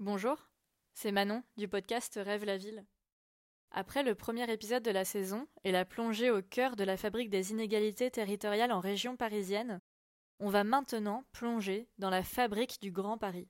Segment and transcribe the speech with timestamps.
[0.00, 0.36] Bonjour,
[0.92, 2.84] c'est Manon du podcast Rêve la ville.
[3.70, 7.30] Après le premier épisode de la saison et la plongée au cœur de la fabrique
[7.30, 9.80] des inégalités territoriales en région parisienne,
[10.40, 13.48] on va maintenant plonger dans la fabrique du Grand Paris.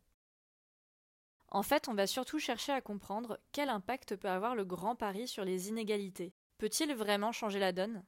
[1.49, 5.29] En fait, on va surtout chercher à comprendre quel impact peut avoir le Grand Paris
[5.29, 6.35] sur les inégalités.
[6.59, 8.05] Peut-il vraiment changer la donne?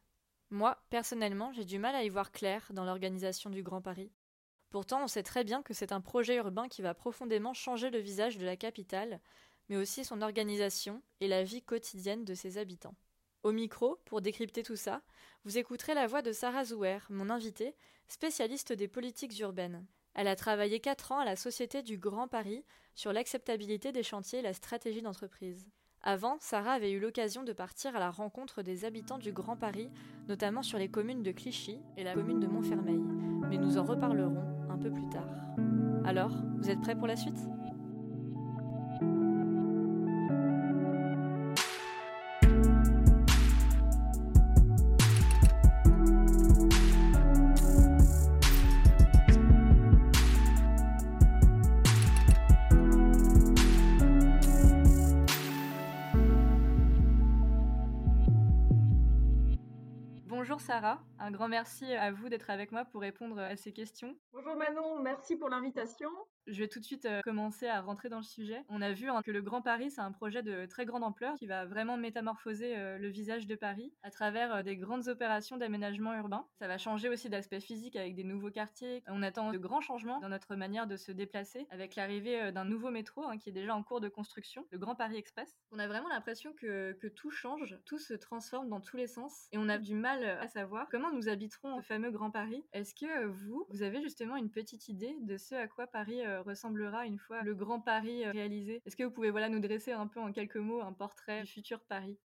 [0.50, 4.12] Moi, personnellement, j'ai du mal à y voir clair dans l'organisation du Grand Paris.
[4.76, 7.98] Pourtant, on sait très bien que c'est un projet urbain qui va profondément changer le
[7.98, 9.20] visage de la capitale,
[9.70, 12.94] mais aussi son organisation et la vie quotidienne de ses habitants.
[13.42, 15.00] Au micro, pour décrypter tout ça,
[15.46, 17.74] vous écouterez la voix de Sarah Zouer, mon invitée,
[18.06, 19.86] spécialiste des politiques urbaines.
[20.12, 22.62] Elle a travaillé quatre ans à la Société du Grand Paris
[22.94, 25.66] sur l'acceptabilité des chantiers et la stratégie d'entreprise.
[26.02, 29.88] Avant, Sarah avait eu l'occasion de partir à la rencontre des habitants du Grand Paris,
[30.28, 33.00] notamment sur les communes de Clichy et la commune de Montfermeil.
[33.48, 35.28] Mais nous en reparlerons peu plus tard.
[36.04, 37.38] Alors, vous êtes prêts pour la suite?
[60.48, 64.14] Bonjour Sarah, un grand merci à vous d'être avec moi pour répondre à ces questions.
[64.32, 66.08] Bonjour Manon, merci pour l'invitation.
[66.46, 68.64] Je vais tout de suite euh, commencer à rentrer dans le sujet.
[68.68, 71.34] On a vu hein, que le Grand Paris, c'est un projet de très grande ampleur
[71.34, 75.56] qui va vraiment métamorphoser euh, le visage de Paris à travers euh, des grandes opérations
[75.56, 76.46] d'aménagement urbain.
[76.60, 79.02] Ça va changer aussi d'aspect physique avec des nouveaux quartiers.
[79.08, 82.90] On attend de grands changements dans notre manière de se déplacer avec l'arrivée d'un nouveau
[82.90, 85.56] métro hein, qui est déjà en cours de construction, le Grand Paris Express.
[85.72, 89.48] On a vraiment l'impression que, que tout change, tout se transforme dans tous les sens
[89.50, 92.64] et on a du mal à savoir comment nous habiterons le fameux Grand Paris.
[92.72, 97.06] Est-ce que vous, vous avez justement une petite idée de ce à quoi Paris ressemblera
[97.06, 100.06] une fois le Grand Paris euh, réalisé Est-ce que vous pouvez voilà, nous dresser un
[100.06, 102.18] peu en quelques mots un portrait du futur Paris?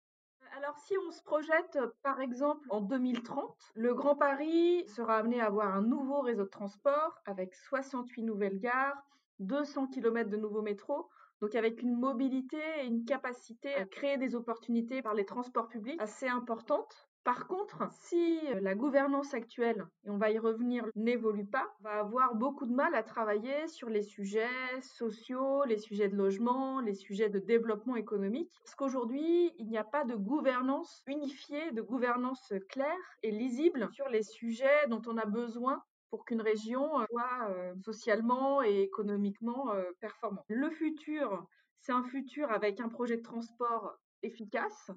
[0.57, 5.45] Alors si on se projette par exemple en 2030, le Grand Paris sera amené à
[5.45, 9.02] avoir un nouveau réseau de transport avec 68 nouvelles gares,
[9.39, 11.09] 200 km de nouveaux métros,
[11.41, 16.02] donc avec une mobilité et une capacité à créer des opportunités par les transports publics
[16.02, 17.08] assez importantes.
[17.23, 21.83] Par contre, si euh, la gouvernance actuelle, et on va y revenir, n'évolue pas, on
[21.83, 24.47] va avoir beaucoup de mal à travailler sur les sujets
[24.81, 29.83] sociaux, les sujets de logement, les sujets de développement économique, parce qu'aujourd'hui, il n'y a
[29.83, 35.25] pas de gouvernance unifiée, de gouvernance claire et lisible sur les sujets dont on a
[35.25, 40.45] besoin pour qu'une région euh, soit euh, socialement et économiquement performante.
[40.47, 41.45] Le futur,
[41.81, 44.91] c'est un futur avec un projet de transport efficace,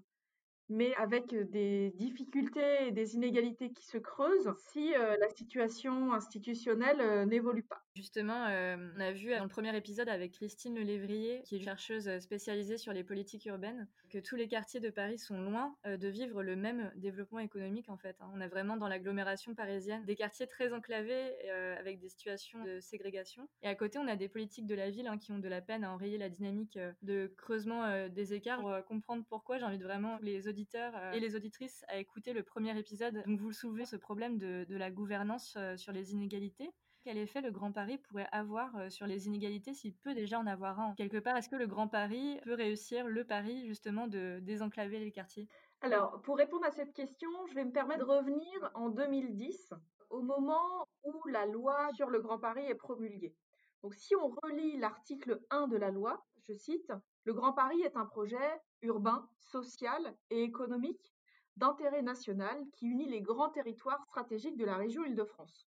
[0.72, 7.62] mais avec des difficultés et des inégalités qui se creusent si la situation institutionnelle n'évolue
[7.62, 7.83] pas.
[7.94, 12.78] Justement, on a vu dans le premier épisode avec Christine Lelévrier, qui est chercheuse spécialisée
[12.78, 16.56] sur les politiques urbaines, que tous les quartiers de Paris sont loin de vivre le
[16.56, 18.16] même développement économique en fait.
[18.21, 18.31] Hein.
[18.34, 21.32] On a vraiment dans l'agglomération parisienne des quartiers très enclavés
[21.78, 23.47] avec des situations de ségrégation.
[23.62, 25.61] Et à côté, on a des politiques de la ville hein, qui ont de la
[25.61, 28.61] peine à enrayer la dynamique de creusement des écarts.
[28.61, 32.77] Pour comprendre pourquoi, j'invite vraiment les auditeurs euh, et les auditrices à écouter le premier
[32.78, 33.23] épisode.
[33.27, 36.71] Donc vous le soulevez, ce problème de, la gouvernance euh, sur les inégalités.
[37.05, 40.47] Quel effet le Grand Paris pourrait avoir euh, sur les inégalités s'il peut déjà en
[40.47, 40.95] avoir un?
[40.95, 45.11] Quelque part, est-ce que le Grand Paris peut réussir le pari justement de désenclaver les
[45.11, 45.49] quartiers?
[45.81, 49.75] Alors, pour répondre à cette question, je vais me permettre de revenir en 2010,
[50.11, 53.34] au moment où la loi sur le Grand Paris est promulguée.
[53.82, 56.93] Donc, si on relit l'article 1 de la loi, je cite,
[57.25, 61.12] Le Grand Paris est un projet urbain, social et économique
[61.56, 65.69] d'intérêt national qui unit les grands territoires stratégiques de la région Île-de-France.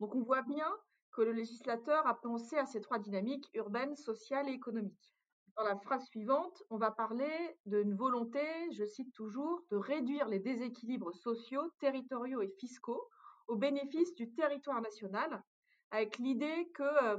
[0.00, 0.68] Donc on voit bien
[1.12, 5.14] que le législateur a pensé à ces trois dynamiques urbaines, sociales et économiques.
[5.56, 8.40] Dans la phrase suivante, on va parler d'une volonté,
[8.72, 13.06] je cite toujours, de réduire les déséquilibres sociaux, territoriaux et fiscaux
[13.46, 15.42] au bénéfice du territoire national,
[15.90, 17.18] avec l'idée que euh,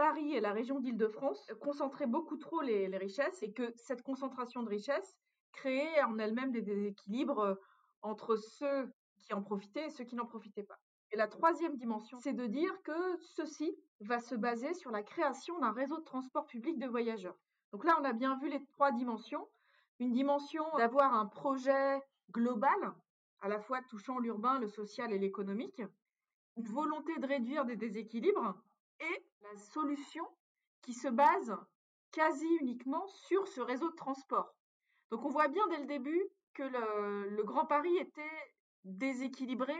[0.00, 4.70] Paris et la région d'Île-de-France concentraient beaucoup trop les, richesses et que cette concentration de
[4.70, 5.14] richesses
[5.52, 7.54] créait en elle-même des déséquilibres euh,
[8.00, 10.78] entre ceux qui en profitaient et ceux qui n'en profitaient pas.
[11.12, 15.58] Et la troisième dimension, c'est de dire que ceci va se baser sur la création
[15.58, 17.36] d'un réseau de transport public de voyageurs.
[17.70, 19.46] Donc là, on a bien vu les trois dimensions.
[19.98, 22.00] Une dimension d'avoir un projet
[22.30, 22.94] global,
[23.42, 25.82] à la fois touchant l'urbain, le social et l'économique.
[26.56, 28.56] Une volonté de réduire des déséquilibres
[29.00, 30.26] et la solution
[30.82, 31.56] qui se base
[32.12, 34.54] quasi uniquement sur ce réseau de transport.
[35.10, 36.22] Donc on voit bien dès le début
[36.54, 38.22] que le, Grand Paris était
[38.84, 39.74] déséquilibré,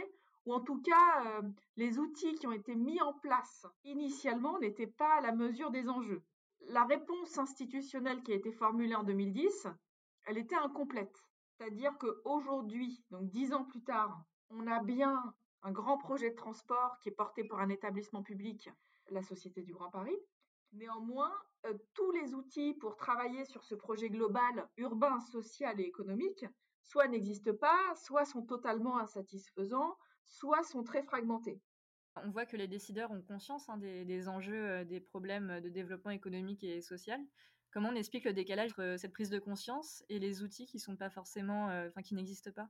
[0.47, 1.43] ou en tout cas euh,
[1.77, 5.89] les outils qui ont été mis en place initialement n'étaient pas à la mesure des
[5.89, 6.23] enjeux.
[6.69, 9.67] la réponse institutionnelle qui a été formulée en 2010,
[10.27, 11.23] elle était incomplète.
[11.57, 15.23] C'est-à-dire qu'aujourd'hui, donc dix ans plus tard, on a bien
[15.63, 18.71] un grand projet de transport qui est porté par un établissement public,
[19.11, 20.17] la Société du Grand Paris.
[20.73, 21.33] Néanmoins,
[21.67, 26.45] euh, tous les outils pour travailler sur ce projet global urbain, social et économique,
[26.83, 31.61] soit n'existent pas, soit sont totalement insatisfaisants, soit sont très fragmentés.
[32.17, 36.11] On voit que les décideurs ont conscience hein, des, enjeux, euh, des problèmes de développement
[36.11, 37.21] économique et social.
[37.73, 40.97] Comment on explique le décalage entre cette prise de conscience et les outils qui sont
[40.97, 42.69] pas forcément, euh, enfin qui n'existent pas?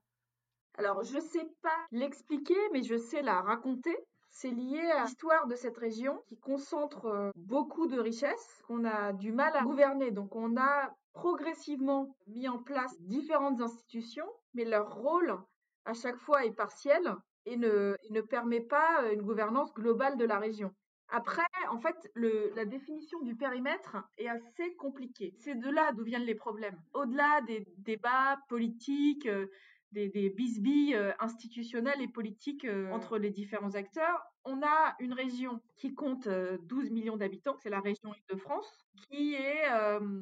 [0.74, 3.96] Alors je sais pas l'expliquer, mais je sais la raconter.
[4.30, 9.12] C'est lié à l'histoire de cette région qui concentre euh, beaucoup de richesses qu'on a
[9.12, 10.10] du mal à gouverner.
[10.10, 15.36] Donc on a progressivement mis en place différentes institutions, mais leur rôle
[15.84, 17.14] à chaque fois est partiel
[17.46, 20.72] et ne, ne permet pas euh, une gouvernance globale de la région.
[21.12, 25.34] Après, en fait, la définition du périmètre est assez compliquée.
[25.40, 26.80] C'est de là d'où viennent les problèmes.
[26.94, 29.48] Au-delà des débats politiques, euh,
[29.92, 35.60] des, des bisbilles euh, institutionnelles et politiques entre les différents acteurs, on a une région
[35.76, 39.66] qui compte 12 millions d'habitants, c'est la région Île-de-France, qui est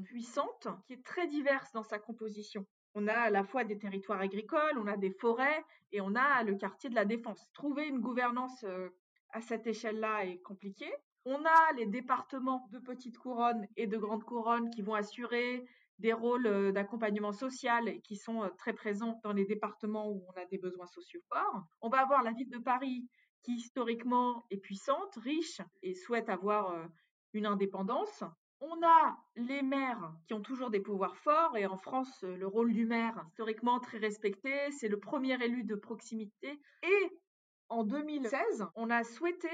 [0.04, 2.66] puissante, qui est très diverse dans sa composition.
[2.94, 6.42] On a à la fois des territoires agricoles, on a des forêts et on a
[6.42, 7.46] le quartier de la Défense.
[7.52, 8.88] Trouver une gouvernance euh,
[9.30, 10.86] à cette échelle-là est compliqué.
[11.24, 15.64] On a les départements de petite couronne et de grande couronne qui vont assurer
[15.98, 20.40] des rôles euh, d'accompagnement social qui sont euh, très présents dans les départements où on
[20.40, 21.64] a des besoins sociaux forts.
[21.80, 23.08] On va avoir la ville de Paris
[23.42, 26.88] qui historiquement est puissante, riche et souhaite avoir
[27.32, 28.24] une indépendance.
[28.60, 32.72] On a les maires qui ont toujours des pouvoirs forts et en France, le rôle
[32.72, 36.60] du maire, historiquement très respecté, c'est le premier élu de proximité.
[36.82, 37.20] Et
[37.68, 39.50] en 2016, on a souhaité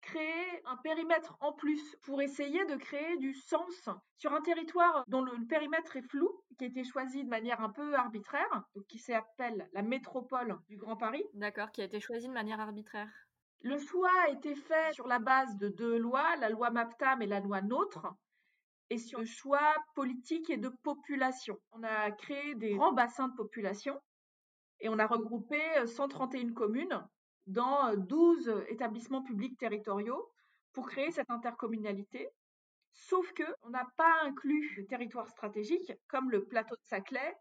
[0.00, 5.22] créer un périmètre en plus pour essayer de créer du sens sur un territoire dont
[5.22, 9.68] le périmètre est flou, qui a été choisi de manière un peu arbitraire, qui s'appelle
[9.72, 11.24] la métropole du Grand Paris.
[11.34, 13.08] D'accord, qui a été choisi de manière arbitraire.
[13.62, 17.26] Le choix a été fait sur la base de deux lois, la loi MAPTAM et
[17.26, 18.14] la loi NOTRe,
[18.88, 21.58] et sur le choix politique et de population.
[21.72, 24.00] On a créé des grands bassins de population
[24.80, 27.06] et on a regroupé 131 euh, communes
[27.46, 30.30] dans 12 euh, établissements publics territoriaux
[30.72, 32.28] pour créer cette intercommunalité.
[32.92, 37.34] Sauf que on n'a pas inclus des territoires stratégiques comme le plateau de Saclay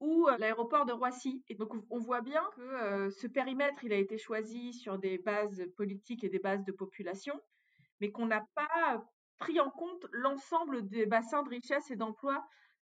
[0.00, 1.42] ou euh, l'aéroport de Roissy.
[1.48, 5.62] Et donc on voit bien que ce périmètre, il a été choisi sur des bases
[5.76, 7.40] politiques et des bases de population,
[8.00, 9.04] mais qu'on n'a pas
[9.38, 12.44] pris en compte l'ensemble des bassins de richesse et d'emploi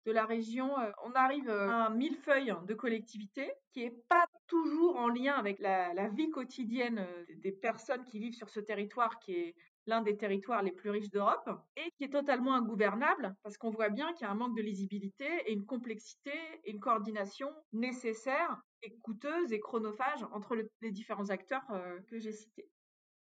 [0.06, 0.80] de la région.
[0.80, 5.34] Euh, on arrive euh, à un millefeuille de collectivités qui n'est pas toujours en lien
[5.34, 9.56] avec la, vie quotidienne euh, des personnes qui vivent sur ce territoire qui est
[9.86, 13.90] l'un des territoires les plus riches d'Europe et qui est totalement ingouvernable parce qu'on voit
[13.90, 16.34] bien qu'il y a un manque de lisibilité et une complexité
[16.66, 21.66] et une coordination nécessaire et coûteuse et chronophage entre les différents acteurs
[22.10, 22.70] que j'ai cités.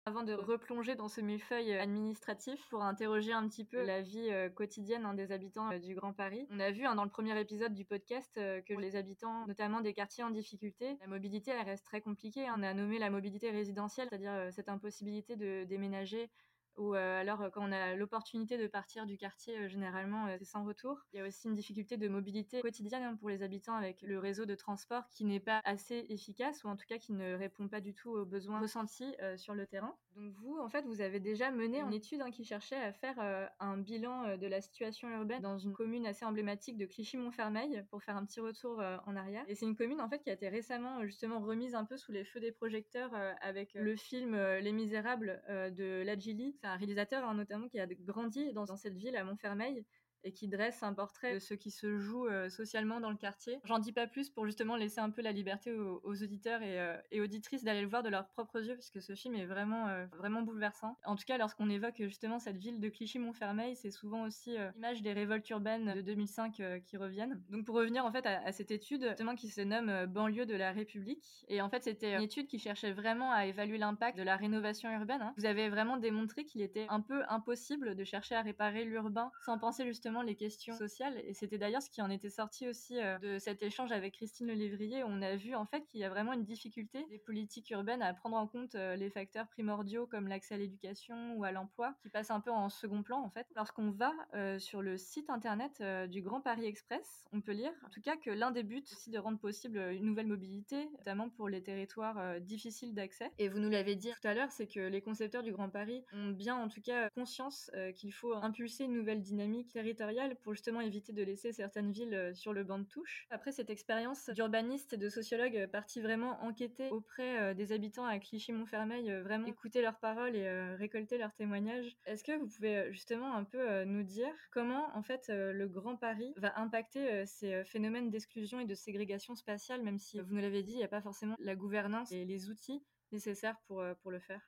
[0.09, 4.29] Avant de replonger dans ce millefeuille euh, administratif pour interroger un petit peu la vie
[4.31, 7.11] euh, quotidienne hein, des habitants euh, du Grand Paris, on a vu hein, dans le
[7.11, 11.85] premier épisode du podcast que les habitants, notamment des quartiers en difficulté, la mobilité reste
[11.87, 12.47] très compliquée.
[12.57, 16.31] On a nommé la mobilité résidentielle, c'est-à-dire cette impossibilité de déménager
[16.77, 20.45] ou euh, alors euh, quand on a l'opportunité de partir du quartier, euh, généralement c'est
[20.45, 20.99] sans retour.
[21.13, 24.19] Il y a aussi une difficulté de mobilité quotidienne hein, pour les habitants avec le
[24.19, 27.69] réseau de transport qui n'est pas assez efficace ou en tout cas qui ne répond
[27.69, 29.95] pas du tout aux besoins ressentis sur le terrain.
[30.17, 33.51] Donc vous, en fait, vous avez déjà mené une étude hein, qui cherchait à faire
[33.61, 38.17] un bilan de la situation urbaine dans une commune assez emblématique de Clichy-Montfermeil pour faire
[38.17, 39.45] un petit retour en arrière.
[39.49, 42.13] Et c'est une commune en fait qui a été récemment justement remise un peu sous
[42.13, 47.69] les feux des projecteurs avec le film Les Misérables de Lajili un réalisateur hein, notamment
[47.69, 49.85] qui a grandi dans, dans cette ville à Montfermeil
[50.27, 53.61] et qui dresse un portrait de ce qui se joue euh, socialement dans le quartier.
[53.65, 57.21] J'en dis pas plus pour justement laisser un peu la liberté aux, auditeurs euh, et,
[57.21, 60.43] auditrices d'aller le voir de leurs propres yeux, puisque ce film est vraiment, euh, vraiment
[60.43, 60.99] bouleversant.
[61.05, 65.13] En tout cas, lorsqu'on évoque justement cette ville de Clichy-Montfermeil, c'est souvent aussi l'image des
[65.13, 67.41] révoltes urbaines de 2005 qui reviennent.
[67.51, 70.73] Donc pour revenir en fait à, cette étude, justement qui se nomme Banlieue de la
[70.73, 74.37] République, et en fait c'était une étude qui cherchait vraiment à évaluer l'impact de la
[74.37, 75.23] rénovation urbaine.
[75.23, 75.35] Hein.
[75.37, 79.59] Vous avez vraiment démontré qu'il était un peu impossible de chercher à réparer l'urbain sans
[79.59, 81.21] penser justement les questions sociales.
[81.27, 84.53] Et c'était d'ailleurs ce qui en était sorti aussi euh, de cet échange avec Christine
[84.53, 85.03] Lévrier.
[85.05, 88.15] On a vu en fait qu'il y a vraiment une difficulté des politiques urbaines à
[88.15, 92.09] prendre en compte euh, les facteurs primordiaux comme l'accès à l'éducation ou à l'emploi, qui
[92.09, 93.47] passent un peu en second plan en fait.
[93.57, 97.91] Lorsqu'on va euh, sur le site internet du Grand Paris Express, on peut lire en
[97.91, 101.49] tout cas que l'un des buts aussi de rendre possible une nouvelle mobilité, notamment pour
[101.49, 103.31] les territoires difficiles d'accès.
[103.39, 106.05] Et vous nous l'avez dit tout à l'heure, c'est que les concepteurs du Grand Paris
[106.13, 110.06] ont bien en tout cas conscience qu'il faut impulser une nouvelle dynamique territoriale
[110.43, 113.27] pour justement éviter de laisser certaines villes euh, sur le banc de touche.
[113.31, 118.07] Après cette expérience d'urbaniste et de sociologue euh, parti vraiment enquêter auprès euh, des habitants
[118.07, 123.35] à Clichy-Montfermeil, vraiment écouter leurs paroles et récolter leurs témoignages, est-ce que vous pouvez justement
[123.35, 128.61] un peu nous dire comment en fait le Grand Paris va impacter ces phénomènes d'exclusion
[128.61, 131.37] et de ségrégation spatiale, même si vous nous l'avez dit, il n'y a pas forcément
[131.39, 132.83] la gouvernance et les outils
[133.13, 134.41] nécessaires pour, pour le faire?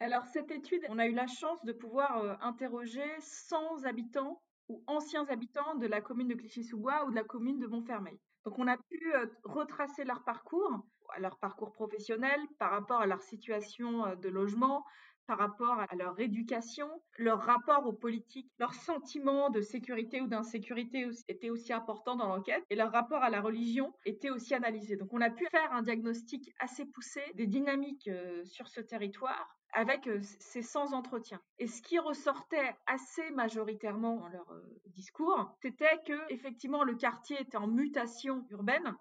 [0.00, 5.26] Alors cette étude, on a eu la chance de pouvoir interroger 100 habitants ou anciens
[5.28, 8.18] habitants de la commune de Clichy-sous-Bois ou de la commune de Montfermeil.
[8.44, 10.86] Donc on a pu euh, retracer leur parcours,
[11.18, 14.84] leur parcours professionnel par rapport à leur situation euh, de logement,
[15.26, 21.08] par rapport à leur éducation, leur rapport aux politiques, leur sentiment de sécurité ou d'insécurité
[21.28, 24.96] était aussi important dans l'enquête et leur rapport à la religion était aussi analysé.
[24.96, 29.55] Donc on a pu faire un diagnostic assez poussé des dynamiques euh, sur ce territoire
[29.76, 31.40] avec ces 100 entretiens.
[31.58, 34.46] Et ce qui ressortait assez majoritairement dans leur
[34.86, 38.96] discours, c'était que effectivement le quartier était en mutation urbaine,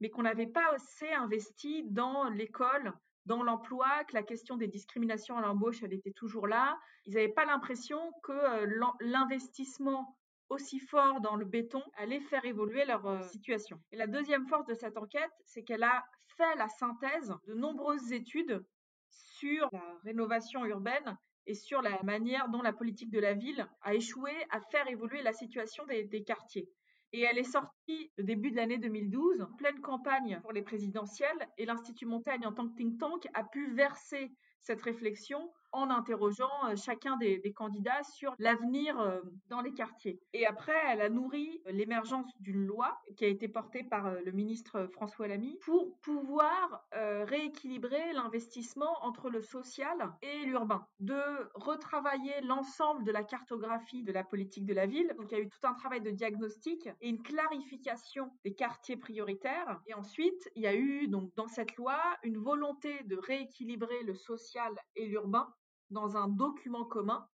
[0.00, 2.92] mais qu'on n'avait pas assez investi dans l'école,
[3.24, 6.78] dans l'emploi, que la question des discriminations à l'embauche, elle était toujours là.
[7.06, 8.66] Ils n'avaient pas l'impression que
[9.00, 10.18] l'investissement
[10.50, 13.80] aussi fort dans le béton allait faire évoluer leur situation.
[13.92, 16.04] Et la deuxième force de cette enquête, c'est qu'elle a
[16.36, 18.62] fait la synthèse de nombreuses études
[19.38, 21.16] sur la rénovation urbaine
[21.46, 25.22] et sur la manière dont la politique de la ville a échoué à faire évoluer
[25.22, 26.68] la situation des quartiers.
[27.12, 31.64] Et elle est sortie début de l'année 2012, en pleine campagne pour les présidentielles, et
[31.64, 34.30] l'Institut Montaigne, en tant que think tank, a pu verser
[34.60, 40.20] cette réflexion en interrogeant euh, chacun des, candidats sur l'avenir euh, dans les quartiers.
[40.32, 44.32] Et après, elle a nourri l'émergence d'une loi qui a été portée par euh, le
[44.32, 51.20] ministre François Lamy pour pouvoir rééquilibrer l'investissement entre le social et l'urbain, de
[51.54, 55.14] retravailler l'ensemble de la cartographie de la politique de la ville.
[55.16, 58.96] Donc il y a eu tout un travail de diagnostic et une clarification des quartiers
[58.96, 59.80] prioritaires.
[59.86, 64.14] Et ensuite, il y a eu donc dans cette loi une volonté de rééquilibrer le
[64.14, 65.48] social et l'urbain
[65.90, 67.28] dans un document commun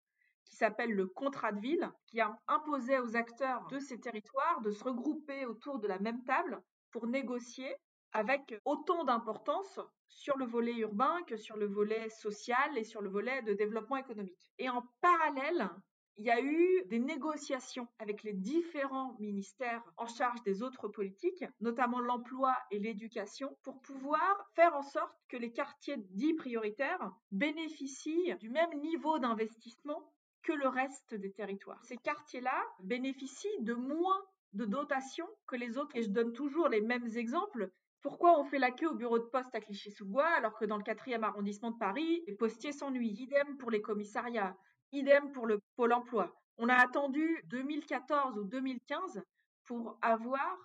[0.44, 4.70] qui s'appelle le contrat de ville, qui a imposé aux acteurs de ces territoires de
[4.70, 7.74] se regrouper autour de la même table pour négocier
[8.12, 13.10] avec autant d'importance sur le volet urbain que sur le volet social et sur le
[13.10, 14.52] volet de développement économique.
[14.58, 15.68] Et en parallèle,
[16.16, 21.44] il y a eu des négociations avec les différents ministères en charge des autres politiques,
[21.60, 28.34] notamment l'emploi et l'éducation, pour pouvoir faire en sorte que les quartiers dits prioritaires bénéficient
[28.38, 31.84] du même niveau d'investissement que le reste des territoires.
[31.84, 35.96] Ces quartiers-là bénéficient de moins de dotations que les autres.
[35.96, 37.70] Et je donne toujours les mêmes exemples.
[38.02, 40.84] Pourquoi on fait la queue au bureau de poste à Clichy-sous-Bois alors que dans le
[40.84, 43.16] 4e arrondissement de Paris, les postiers s'ennuient?
[43.18, 44.56] Idem pour les commissariats.
[44.92, 46.34] Idem pour le pôle emploi.
[46.58, 49.22] On a attendu 2014 ou 2015
[49.64, 50.56] pour avoir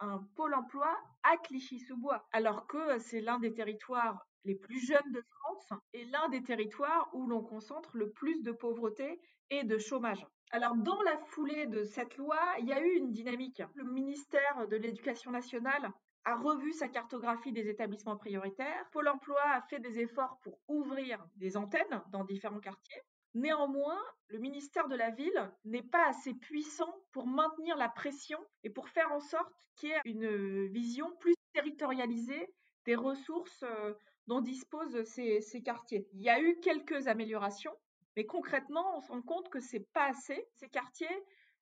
[0.00, 5.22] un pôle emploi à Clichy-sous-Bois, alors que c'est l'un des territoires les plus jeunes de
[5.22, 9.20] France et l'un des territoires où l'on concentre le plus de pauvreté
[9.50, 10.26] et de chômage.
[10.50, 13.62] Alors, dans la foulée de cette loi, il y a eu une dynamique.
[13.74, 15.92] Le ministère de l'Éducation nationale
[16.24, 18.88] a revu sa cartographie des établissements prioritaires.
[18.92, 23.02] Pôle emploi a fait des efforts pour ouvrir des antennes dans différents quartiers.
[23.38, 28.70] Néanmoins, le ministère de la Ville n'est pas assez puissant pour maintenir la pression et
[28.70, 32.52] pour faire en sorte qu'il y ait une vision plus territorialisée
[32.84, 33.94] des ressources euh,
[34.26, 36.08] dont disposent ces, quartiers.
[36.14, 37.74] Il y a eu quelques améliorations,
[38.16, 40.48] mais concrètement, on se rend compte que c'est pas assez.
[40.56, 41.06] Ces quartiers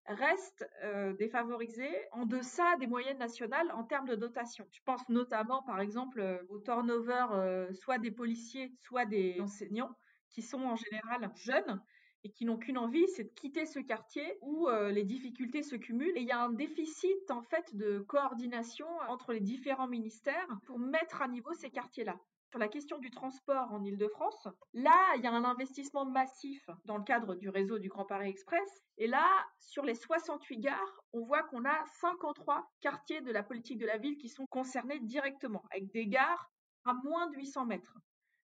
[0.07, 4.67] restent euh, défavorisés en deçà des moyennes nationales en termes de dotation.
[4.73, 9.95] Je pense notamment, par exemple, euh, au turnover soit des policiers, soit des enseignants
[10.37, 11.83] qui sont en général jeunes
[12.23, 15.77] et qui n'ont qu'une envie, c'est de quitter ce quartier où euh, les difficultés se
[15.77, 16.15] cumulent.
[16.19, 20.79] Et il y a un déficit en fait de coordination entre les différents ministères pour
[20.79, 22.21] mettre à niveau ces quartiers-là.
[22.51, 26.99] Sur la question du transport en Ile-de-France, là, il y a un investissement massif dans
[26.99, 28.85] le cadre du réseau du Grand Paris Express.
[28.99, 29.27] Et là,
[29.59, 33.97] sur les 68 gares, on voit qu'on a 53 quartiers de la politique de la
[33.97, 36.51] ville qui sont concernés directement, avec des gares
[36.85, 37.97] à moins de 800 mètres.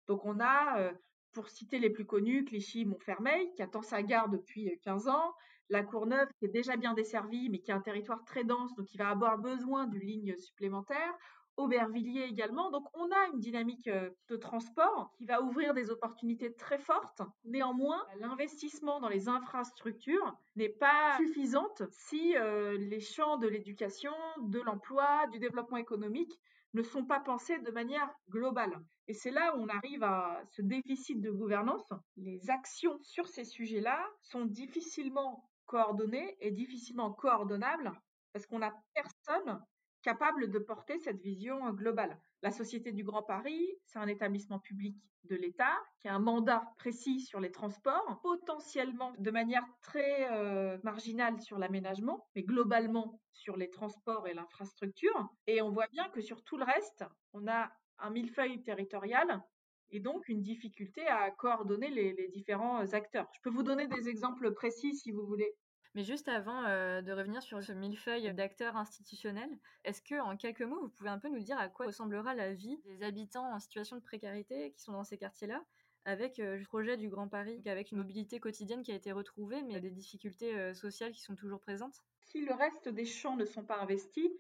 [0.08, 0.92] Donc on a euh,
[1.34, 5.34] pour citer les plus connus, Clichy-Montfermeil, qui attend sa gare depuis 15 ans,
[5.70, 8.88] La Courneuve, qui est déjà bien desservie, mais qui a un territoire très dense, donc
[8.88, 11.14] qui va avoir besoin d'une ligne supplémentaire.
[11.58, 12.72] Aubervilliers également.
[12.72, 17.22] Donc on a une dynamique euh, de transport qui va ouvrir des opportunités très fortes.
[17.44, 24.62] Néanmoins, l'investissement dans les infrastructures n'est pas suffisante si euh, les champs de l'éducation, de
[24.62, 26.40] l'emploi, du développement économique
[26.74, 28.74] ne sont pas pensés de manière globale.
[29.08, 31.92] Et c'est là où on arrive à ce déficit de gouvernance.
[32.18, 37.92] Les actions sur ces sujets-là sont difficilement coordonnées et difficilement coordonnables
[38.34, 39.62] parce qu'on n'a personne
[40.02, 42.20] capable de porter cette vision euh, globale.
[42.42, 46.74] La Société du Grand Paris, c'est un établissement public de l'État qui a un mandat
[46.78, 53.56] précis sur les transports, potentiellement de manière très euh, marginale sur l'aménagement, mais globalement sur
[53.56, 55.30] les transports et l'infrastructure.
[55.46, 59.44] Et on voit bien que sur tout le reste, on a un millefeuille territorial
[59.92, 63.28] et donc une difficulté à coordonner les différents euh, acteurs.
[63.34, 65.54] Je peux vous donner des exemples précis si vous voulez.
[65.94, 70.80] Mais juste avant de revenir sur ce millefeuille d'acteurs institutionnels, est-ce que en quelques mots,
[70.80, 73.98] vous pouvez un peu nous dire à quoi ressemblera la vie des habitants en situation
[73.98, 75.62] de précarité qui sont dans ces quartiers-là
[76.06, 79.80] avec le projet du Grand Paris, avec une mobilité quotidienne qui a été retrouvée, mais
[79.80, 82.02] des difficultés sociales qui sont toujours présentes?
[82.22, 84.32] Si le reste des champs ne sont pas investis,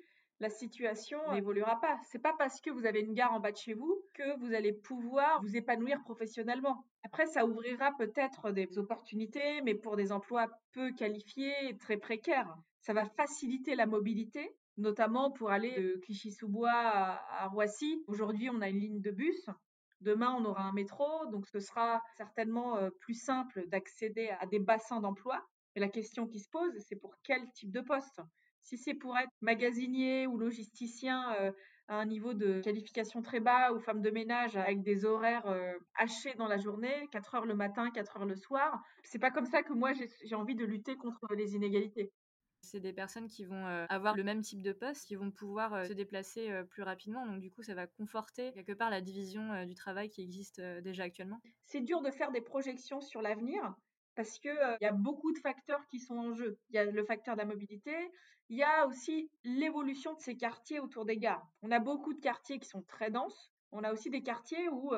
[0.42, 2.00] la situation n'évoluera pas.
[2.04, 4.56] C'est pas parce que vous avez une gare en bas de chez vous que vous
[4.56, 6.84] allez pouvoir vous épanouir professionnellement.
[7.04, 12.52] Après, ça ouvrira peut-être des opportunités, mais pour des emplois peu qualifiés et très précaires.
[12.80, 18.04] Ça va faciliter la mobilité, notamment pour aller de Clichy-sous-Bois à, Roissy.
[18.08, 19.48] Aujourd'hui, on a une ligne de bus.
[20.00, 24.58] Demain, on aura un métro, donc ce sera certainement euh, plus simple d'accéder à des
[24.58, 25.48] bassins d'emploi.
[25.76, 28.22] Mais la question qui se pose, c'est pour quel type de poste?
[28.64, 31.52] Si c'est pour être magasinier ou logisticien euh,
[31.88, 35.74] à un niveau de qualification très bas ou femme de ménage avec des horaires euh,
[35.96, 39.46] hachés dans la journée, 4 heures le matin, 4 heures le soir, c'est pas comme
[39.46, 42.12] ça que moi j'ai envie de lutter contre les inégalités.
[42.64, 45.84] C'est des personnes qui vont euh, avoir le même type de poste, qui vont pouvoir
[45.88, 47.26] se déplacer plus rapidement.
[47.26, 51.04] Donc du coup, ça va conforter quelque part la division du travail qui existe déjà
[51.04, 51.42] actuellement.
[51.66, 53.76] C'est dur de faire des projections sur l'avenir
[54.16, 54.52] parce qu'il
[54.82, 56.58] il y a beaucoup de facteurs qui sont en jeu.
[56.70, 57.96] Il y a le facteur de la mobilité,
[58.50, 61.48] il y a aussi l'évolution de ces quartiers autour des gares.
[61.62, 63.52] On a beaucoup de quartiers qui sont très denses.
[63.72, 64.94] On a aussi des quartiers où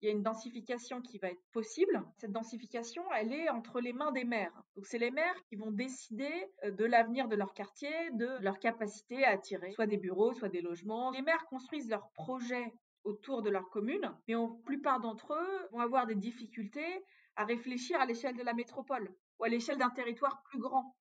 [0.00, 2.02] il y a une densification qui va être possible.
[2.16, 4.52] Cette densification, elle est entre les mains des maires.
[4.76, 6.32] Donc c'est les maires qui vont décider
[6.64, 10.60] de l'avenir de leur quartier, de leur capacité à attirer soit des bureaux, soit des
[10.60, 11.10] logements.
[11.10, 12.72] Les maires construisent leurs projets
[13.04, 17.04] autour de leur commune, mais la plupart d'entre eux vont avoir des difficultés
[17.36, 20.96] à réfléchir à l'échelle de la métropole ou à l'échelle d'un territoire plus grand.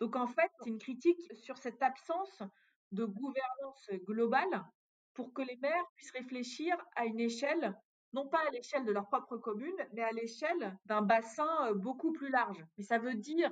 [0.00, 2.42] Donc en fait, c'est une critique sur cette absence
[2.92, 4.64] de gouvernance globale
[5.14, 7.74] pour que les maires puissent réfléchir à une échelle,
[8.12, 12.28] non pas à l'échelle de leur propre commune, mais à l'échelle d'un bassin beaucoup plus
[12.28, 12.62] large.
[12.76, 13.50] Et ça veut dire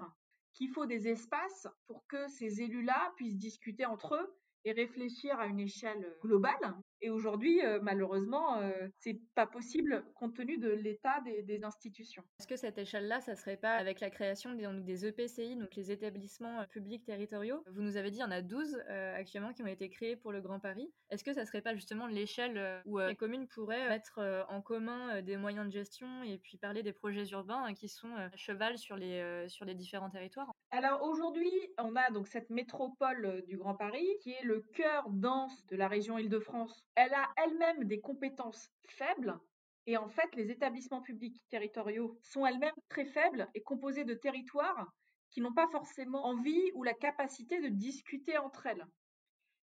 [0.53, 5.47] qu'il faut des espaces pour que ces élus-là puissent discuter entre eux et réfléchir à
[5.47, 11.21] une échelle globale et aujourd'hui, euh, malheureusement, euh, c'est pas possible compte tenu de l'état
[11.21, 12.25] des, institutions.
[12.40, 15.93] Est-ce que cette échelle-là, ça serait pas avec la création des, des EPCI, donc les
[15.93, 17.62] établissements euh, publics territoriaux?
[17.71, 20.33] Vous nous avez dit, il y en a 12 actuellement qui ont été créés pour
[20.33, 20.90] le Grand Paris.
[21.11, 25.37] Est-ce que ça serait pas justement l'échelle où les communes pourraient mettre en commun des
[25.37, 28.97] moyens de gestion et puis parler des projets urbains hein, qui sont à cheval sur
[28.97, 30.51] les, sur les différents territoires?
[30.71, 35.64] Alors aujourd'hui, on a donc cette métropole du Grand Paris qui est le cœur dense
[35.67, 39.39] de la région Île-de-France elle a elle-même des compétences faibles
[39.87, 44.91] et en fait, les établissements publics territoriaux sont elles-mêmes très faibles et composés de territoires
[45.31, 48.87] qui n'ont pas forcément envie ou la capacité de discuter entre elles.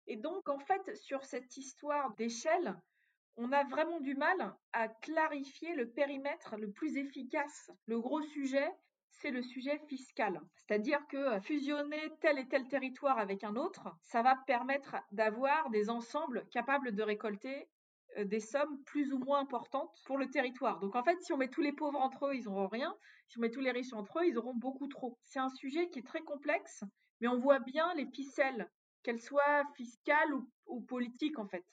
[0.06, 2.76] Et donc, en fait, sur cette histoire d'échelle,
[3.36, 7.70] on a vraiment du mal à clarifier le périmètre le plus efficace.
[7.86, 8.70] Le gros sujet,
[9.12, 10.40] c'est le sujet fiscal.
[10.56, 15.70] C'est-à-dire que euh, fusionner tel et tel territoire avec un autre, ça va permettre d'avoir
[15.70, 17.68] des ensembles capables de récolter
[18.18, 20.80] euh, des sommes plus ou moins importantes pour le territoire.
[20.80, 22.94] Donc en fait, si on met tous les pauvres entre eux, ils n'auront rien.
[23.28, 25.18] Si on met tous les riches entre eux, ils auront beaucoup trop.
[25.24, 26.84] C'est un sujet qui est très complexe,
[27.20, 28.70] mais on voit bien les ficelles,
[29.02, 31.64] qu'elles soient fiscales ou, ou politiques en fait.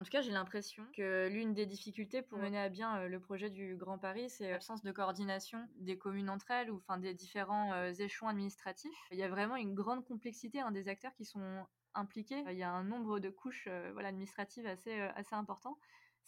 [0.00, 3.50] En tout cas, j'ai l'impression que l'une des difficultés pour mener à bien le projet
[3.50, 7.72] du Grand Paris, c'est l'absence de coordination des communes entre elles ou enfin des différents
[7.72, 8.94] euh, échelons administratifs.
[9.10, 12.44] Il y a vraiment une grande complexité hein, des acteurs qui sont impliqués.
[12.48, 15.76] Il y a un nombre de couches euh, voilà, administratives assez, assez important.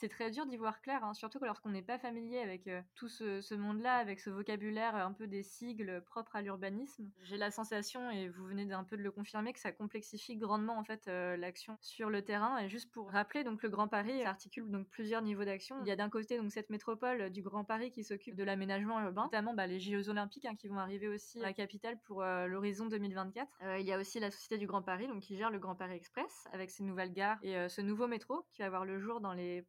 [0.01, 3.09] C'est très dur d'y voir clair, hein, surtout lorsqu'on n'est pas familier avec euh, tout
[3.09, 7.11] ce, monde-là, avec ce vocabulaire un peu des sigles propres à l'urbanisme.
[7.23, 10.79] J'ai la sensation, et vous venez d'un peu de le confirmer, que ça complexifie grandement
[10.79, 12.59] en fait euh, l'action sur le terrain.
[12.59, 15.77] Et juste pour rappeler, donc le Grand Paris articule donc plusieurs niveaux d'action.
[15.83, 19.03] Il y a d'un côté donc cette métropole du Grand Paris qui s'occupe de l'aménagement
[19.03, 22.23] urbain, notamment bah, les Jeux Olympiques hein, qui vont arriver aussi à la capitale pour
[22.23, 23.49] euh, l'horizon 2024.
[23.81, 25.97] il y a aussi la Société du Grand Paris, donc qui gère le Grand Paris
[25.97, 29.35] Express avec ses nouvelles gares et ce nouveau métro qui va voir le jour dans
[29.35, 29.63] les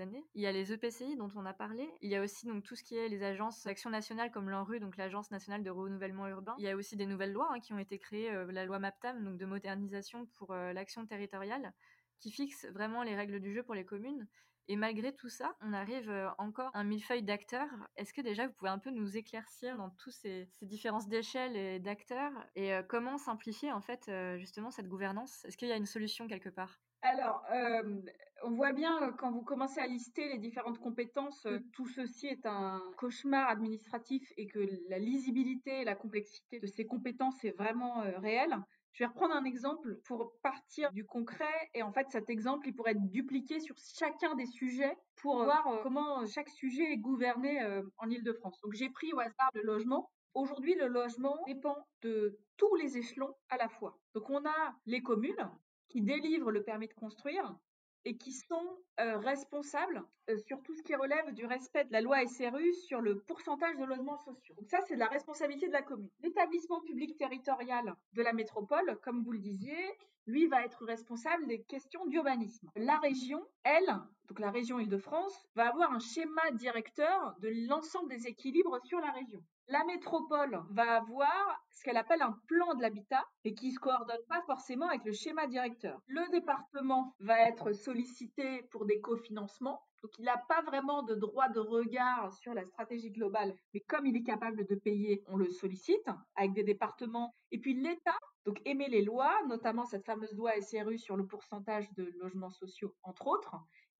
[0.00, 0.24] années.
[0.34, 1.88] Il y a les EPCI dont on a parlé.
[2.00, 4.80] Il y a aussi donc tout ce qui est les agences d'action nationale comme l'ANRU,
[4.80, 6.54] donc l'Agence nationale de renouvellement urbain.
[6.58, 8.78] Il y a aussi des nouvelles lois hein, qui ont été créées, euh, la loi
[8.78, 11.72] MAPTAM, donc de modernisation pour euh, l'action territoriale,
[12.18, 14.26] qui fixe vraiment les règles du jeu pour les communes.
[14.70, 17.70] Et malgré tout ça, on arrive euh, encore à un millefeuille d'acteurs.
[17.96, 21.78] Est-ce que déjà vous pouvez un peu nous éclaircir dans tous ces, différences d'échelle et
[21.78, 25.44] d'acteurs et comment simplifier en fait justement cette gouvernance?
[25.46, 26.78] Est-ce qu'il y a une solution quelque part?
[27.02, 27.44] Alors,
[28.44, 31.58] on voit bien quand vous commencez à lister les différentes compétences, mmh.
[31.72, 36.86] tout ceci est un cauchemar administratif et que la lisibilité et la complexité de ces
[36.86, 38.56] compétences est vraiment réelle.
[38.92, 42.74] Je vais reprendre un exemple pour partir du concret et en fait cet exemple il
[42.74, 47.60] pourrait être dupliqué sur chacun des sujets pour voir comment chaque sujet est gouverné
[47.98, 48.60] en Ile-de-France.
[48.62, 50.10] Donc j'ai pris au hasard le logement.
[50.34, 53.98] Aujourd'hui, le logement dépend de tous les échelons à la fois.
[54.14, 55.48] Donc on a les communes
[55.88, 57.56] qui délivrent le permis de construire
[58.04, 60.02] et qui sont responsables
[60.46, 63.84] sur tout ce qui relève du respect de la loi SRU sur le pourcentage de
[63.84, 64.54] logements sociaux.
[64.56, 66.08] Donc ça, c'est de la responsabilité de la commune.
[66.20, 69.76] L'établissement public territorial de la métropole, comme vous le disiez,
[70.26, 72.70] lui va être responsable des questions d'urbanisme.
[72.76, 73.94] La région, elle,
[74.28, 79.10] donc la région Île-de-France, va avoir un schéma directeur de l'ensemble des équilibres sur la
[79.10, 79.42] région.
[79.70, 83.78] La métropole va avoir ce qu'elle appelle un plan de l'habitat et qui ne se
[83.78, 86.00] coordonne pas forcément avec le schéma directeur.
[86.06, 89.82] Le département va être sollicité pour des cofinancements.
[90.02, 94.06] Donc il n'a pas vraiment de droit de regard sur la stratégie globale, mais comme
[94.06, 97.34] il est capable de payer, on le sollicite avec des départements.
[97.50, 101.92] Et puis l'État, donc émet les lois, notamment cette fameuse loi SRU sur le pourcentage
[101.92, 103.54] de logements sociaux, entre autres,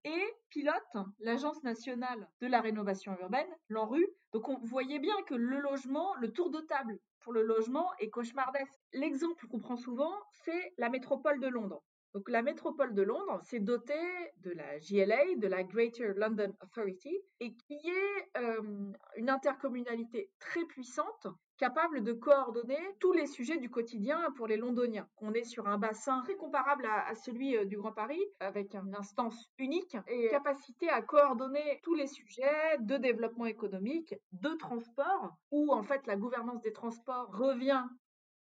[0.05, 4.07] et pilote l'Agence nationale de la rénovation urbaine, l'ANRU.
[4.33, 8.11] Donc on voyait bien que le logement, le tour de table pour le logement est
[8.11, 8.81] cauchemardesque.
[8.93, 11.83] L'exemple qu'on prend souvent, c'est la métropole de Londres.
[12.15, 17.15] Donc la métropole de Londres s'est dotée de la GLA, de la Greater London Authority,
[17.41, 21.27] et qui est euh, une intercommunalité très puissante
[21.59, 25.09] capable de coordonner tous les sujets du quotidien pour les Londoniens.
[25.21, 28.95] On est sur un bassin très comparable à, celui euh, du Grand Paris, avec une
[28.95, 35.73] instance unique et capacité à coordonner tous les sujets de développement économique, de transport, où
[35.73, 37.85] en fait la gouvernance des transports revient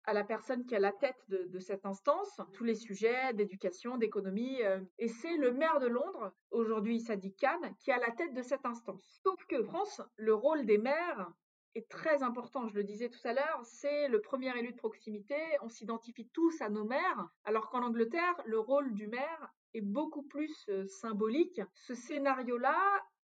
[0.04, 4.62] à la personne qui a la tête de, cette instance, tous les sujets d'éducation, d'économie.
[4.62, 8.42] Euh, et c'est le maire de Londres, aujourd'hui Sadiq Khan, qui a la tête de
[8.42, 9.20] cette instance.
[9.22, 11.30] Sauf que France, le rôle des maires
[11.82, 15.68] très important, je le disais tout à l'heure, c'est le premier élu de proximité, on
[15.68, 20.66] s'identifie tous à nos maires, alors qu'en Angleterre, le rôle du maire est beaucoup plus
[20.68, 21.60] euh, symbolique.
[21.74, 22.76] Ce scénario-là,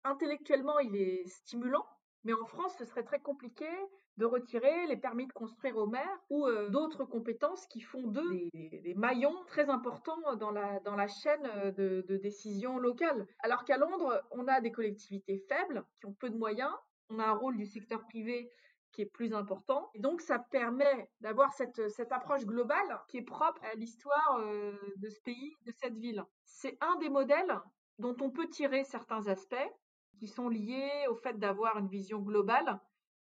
[0.05, 1.87] intellectuellement, il est stimulant,
[2.25, 3.69] mais en France, ce serait très compliqué
[4.17, 8.49] de retirer les permis de construire aux maires ou euh, d'autres compétences qui font d'eux
[8.53, 13.27] des, maillons très importants dans la, dans la chaîne euh, de décision locale.
[13.41, 16.73] Alors qu'à Londres, on a des collectivités faibles qui ont peu de moyens,
[17.11, 18.51] on a un rôle du secteur privé
[18.93, 19.91] qui est plus important.
[19.95, 24.73] Et donc, ça permet d'avoir cette, cette approche globale qui est propre à l'histoire euh,
[24.97, 26.25] de ce pays, de cette ville.
[26.45, 27.61] C'est un des modèles
[27.99, 29.71] dont on peut tirer certains aspects
[30.19, 32.81] qui sont liés au fait d'avoir une vision globale.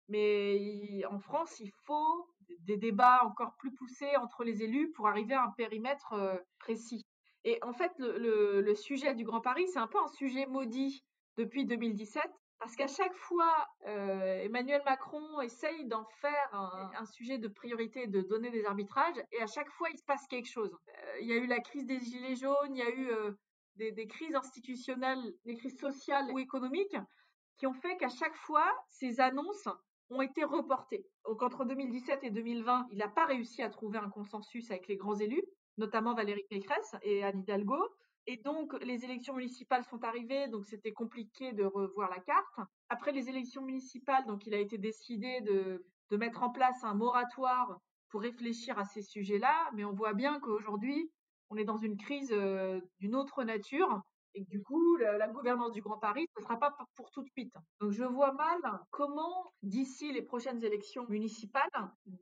[0.08, 2.28] Mais en France, il faut
[2.60, 7.04] des débats encore plus poussés entre les élus pour arriver à un périmètre euh, précis.
[7.42, 11.04] Et en fait, le, le sujet du Grand Paris, c'est un peu un sujet maudit
[11.36, 12.22] depuis 2017
[12.58, 18.22] parce qu'à chaque fois, euh, Emmanuel Macron essaye d'en faire un, sujet de priorité, de
[18.22, 20.74] donner des arbitrages, et à chaque fois, il se passe quelque chose.
[20.88, 23.32] Euh, il y a eu la crise des Gilets jaunes, il y a eu euh,
[23.76, 26.96] des, crises institutionnelles, des crises sociales ou économiques,
[27.58, 29.68] qui ont fait qu'à chaque fois, ces annonces
[30.10, 31.06] ont été reportées.
[31.24, 34.96] Donc entre 2017 et 2020, il n'a pas réussi à trouver un consensus avec les
[34.96, 35.42] grands élus,
[35.78, 37.76] notamment Valérie Pécresse et Anne Hidalgo.
[38.28, 42.58] Et donc, les élections municipales sont arrivées, donc c'était compliqué de revoir la carte.
[42.88, 45.84] Après les élections municipales, donc il a été décidé de,
[46.16, 51.10] mettre en place un moratoire pour réfléchir à ces sujets-là, mais on voit bien qu'aujourd'hui,
[51.50, 54.02] on est dans une crise euh, d'une autre nature
[54.36, 57.54] Et du coup, la, gouvernance du Grand Paris ne sera pas pour tout de suite.
[57.80, 61.70] Donc je vois mal comment, d'ici les prochaines élections municipales,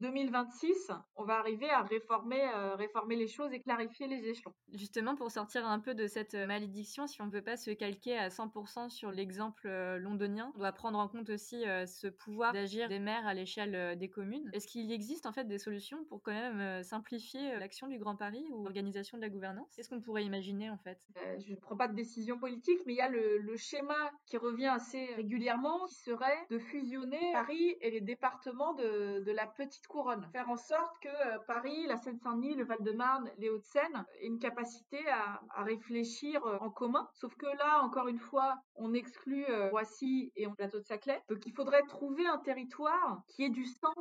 [0.00, 4.55] 2026, on va arriver à réformer, euh, réformer les choses et clarifier les échelons.
[4.72, 8.16] Justement, pour sortir un peu de cette malédiction, si on ne peut pas se calquer
[8.16, 12.53] à 100% sur l'exemple euh, londonien, on doit prendre en compte aussi euh, ce pouvoir
[12.53, 14.48] d'agir des maires à l'échelle des communes.
[14.53, 18.46] Est-ce qu'il existe en fait des solutions pour quand même simplifier l'action du Grand Paris
[18.53, 19.74] ou l'organisation de la gouvernance?
[19.74, 21.00] Qu'est-ce qu'on pourrait imaginer en fait?
[21.44, 24.67] Je ne prends pas de décision politique, mais il y a le, schéma qui revient
[24.67, 30.29] assez régulièrement, qui serait de fusionner Paris et les départements de, la petite couronne.
[30.33, 34.99] Faire en sorte que euh, Paris, la Seine-Saint-Denis, le Val-de-Marne, les Hauts-de-Seine aient une capacité
[35.09, 37.09] à, réfléchir euh, en commun.
[37.14, 41.21] Sauf que là, encore une fois, on exclut euh, Roissy et on plateau de Saclay.
[41.29, 43.95] Donc il faudrait trouver un territoire qui ait du sens.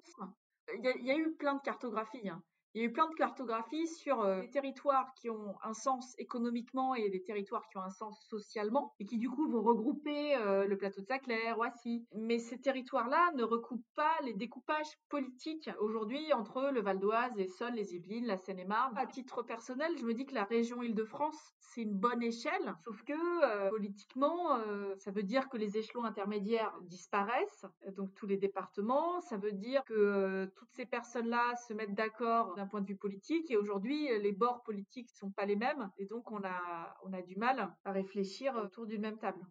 [0.76, 2.30] Il y a, il y a eu plein de cartographies.
[2.30, 2.44] Hein.
[2.76, 6.16] Il y a eu plein de cartographies sur euh, les territoires qui ont un sens
[6.18, 10.36] économiquement et des territoires qui ont un sens socialement et qui du coup vont regrouper
[10.38, 12.08] euh, le plateau de Saclay, Roissy.
[12.16, 17.48] Mais ces territoires-là ne recoupent pas les découpages politiques aujourd'hui entre le Val d'Oise, les
[17.48, 18.98] Seuls, les Yvelines, la Seine-et-Marne.
[18.98, 23.04] À titre personnel, je me dis que la région Île-de-France, c'est une bonne échelle, sauf
[23.04, 24.58] que euh, politiquement,
[24.98, 29.22] ça veut dire que les échelons intermédiaires disparaissent, donc tous les départements.
[29.22, 33.50] Ça veut dire que toutes ces personnes-là se mettent d'accord point de vue politique.
[33.52, 35.90] Et aujourd'hui, les bords politiques ne sont pas les mêmes.
[35.98, 39.42] Et donc, on a, on a du mal à réfléchir autour d'une même table.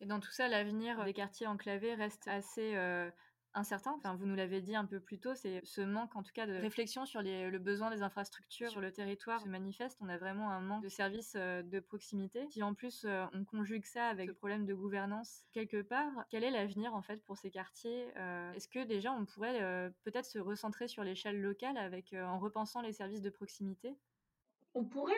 [0.00, 3.10] Et dans tout ça, l'avenir des quartiers enclavés reste assez euh,
[3.54, 3.92] incertain.
[3.96, 6.46] Enfin, vous nous l'avez dit un peu plus tôt, c'est ce manque en tout cas
[6.46, 9.98] de réflexion sur le besoin des infrastructures sur le territoire se manifeste.
[10.00, 12.46] On a vraiment un manque de services euh, de proximité.
[12.50, 16.44] Si en plus euh, on conjugue ça avec le problème de gouvernance quelque part, quel
[16.44, 20.38] est l'avenir en fait pour ces quartiers euh, Est-ce que déjà on pourrait peut-être se
[20.38, 23.96] recentrer sur l'échelle locale avec en repensant les services de proximité?
[24.74, 25.14] On pourrait,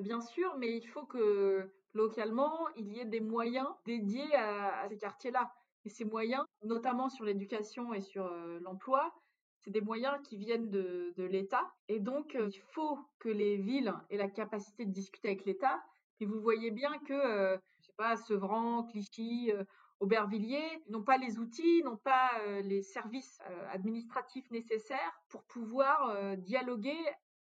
[0.00, 4.98] bien sûr, mais il faut que localement il y ait des moyens dédiés à ces
[4.98, 5.52] quartiers-là.
[5.84, 8.28] Et ces moyens, notamment sur l'éducation et sur
[8.60, 9.12] l'emploi,
[9.60, 11.70] c'est des moyens qui viennent de, l'État.
[11.88, 15.82] Et donc, il faut que les villes aient la capacité de discuter avec l'État.
[16.20, 19.52] Et vous voyez bien que, je sais pas, Sevran, Clichy,
[20.00, 22.30] Aubervilliers n'ont pas les outils, n'ont pas
[22.62, 23.38] les services
[23.70, 26.98] administratifs nécessaires pour pouvoir dialoguer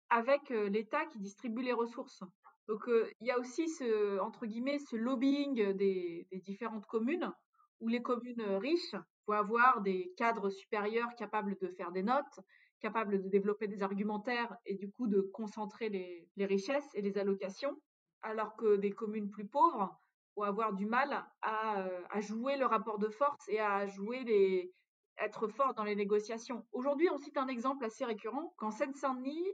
[0.10, 2.23] avec l'État qui distribue les ressources.
[2.67, 7.32] Donc, il y a aussi ce, entre guillemets, ce lobbying des différentes communes
[7.79, 8.95] où les communes riches
[9.27, 12.39] vont avoir des cadres supérieurs capables de faire des notes,
[12.79, 17.75] capables de développer des argumentaires et du coup de concentrer les, richesses et les allocations,
[18.21, 19.97] alors que des communes plus pauvres
[20.35, 24.73] vont avoir du mal à, à jouer le rapport de force et à jouer les,
[25.21, 26.65] être fort dans les négociations.
[26.71, 28.53] Aujourd'hui, on cite un exemple assez récurrent.
[28.57, 29.47] Qu'en Seine-Saint-Denis,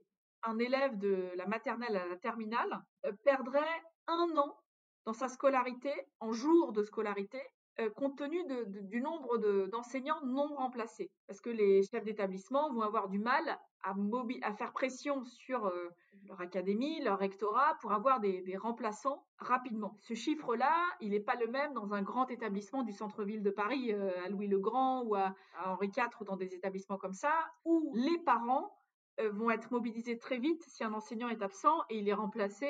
[0.43, 4.55] un élève de la maternelle à la terminale euh, perdrait un an
[5.05, 7.41] dans sa scolarité, en jour de scolarité,
[7.79, 11.11] euh, compte tenu du nombre d'enseignants non remplacés.
[11.27, 15.89] Parce que les chefs d'établissement vont avoir du mal à, faire pression sur euh,
[16.25, 19.97] leur académie, leur rectorat, pour avoir des, remplaçants rapidement.
[19.99, 23.91] Ce chiffre-là, il n'est pas le même dans un grand établissement du centre-ville de Paris,
[23.91, 25.35] euh, à Louis-le-Grand ou à,
[25.65, 27.33] Henri IV, dans des établissements comme ça,
[27.65, 28.73] où les parents
[29.31, 32.67] vont être mobilisés très vite si un enseignant est absent et il est remplacé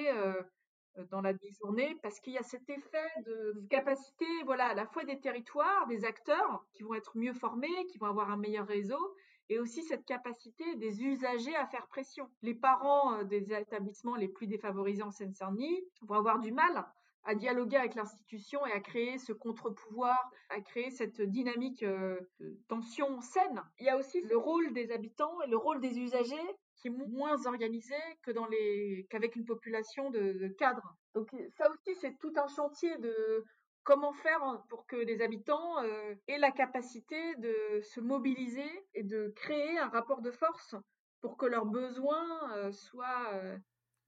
[1.09, 5.03] dans la demi-journée parce qu'il y a cet effet de capacité, voilà, à la fois
[5.03, 9.15] des territoires, des acteurs qui vont être mieux formés, qui vont avoir un meilleur réseau,
[9.49, 12.29] et aussi cette capacité des usagers à faire pression.
[12.41, 16.85] Les parents euh, des établissements les plus défavorisés en Seine-Saint-Denis vont avoir du mal
[17.25, 20.17] à dialoguer avec l'institution et à créer ce contre-pouvoir,
[20.49, 23.63] à créer cette dynamique euh, de tension saine.
[23.79, 26.91] Il y a aussi le rôle des habitants et le rôle des usagers qui est
[26.91, 30.95] moins organisé que dans les qu'avec une population de, cadres.
[31.13, 33.43] Donc ça aussi c'est tout un chantier de
[33.83, 39.31] comment faire pour que les habitants euh, aient la capacité de se mobiliser et de
[39.35, 40.75] créer un rapport de force
[41.21, 43.57] pour que leurs besoins euh, soient euh,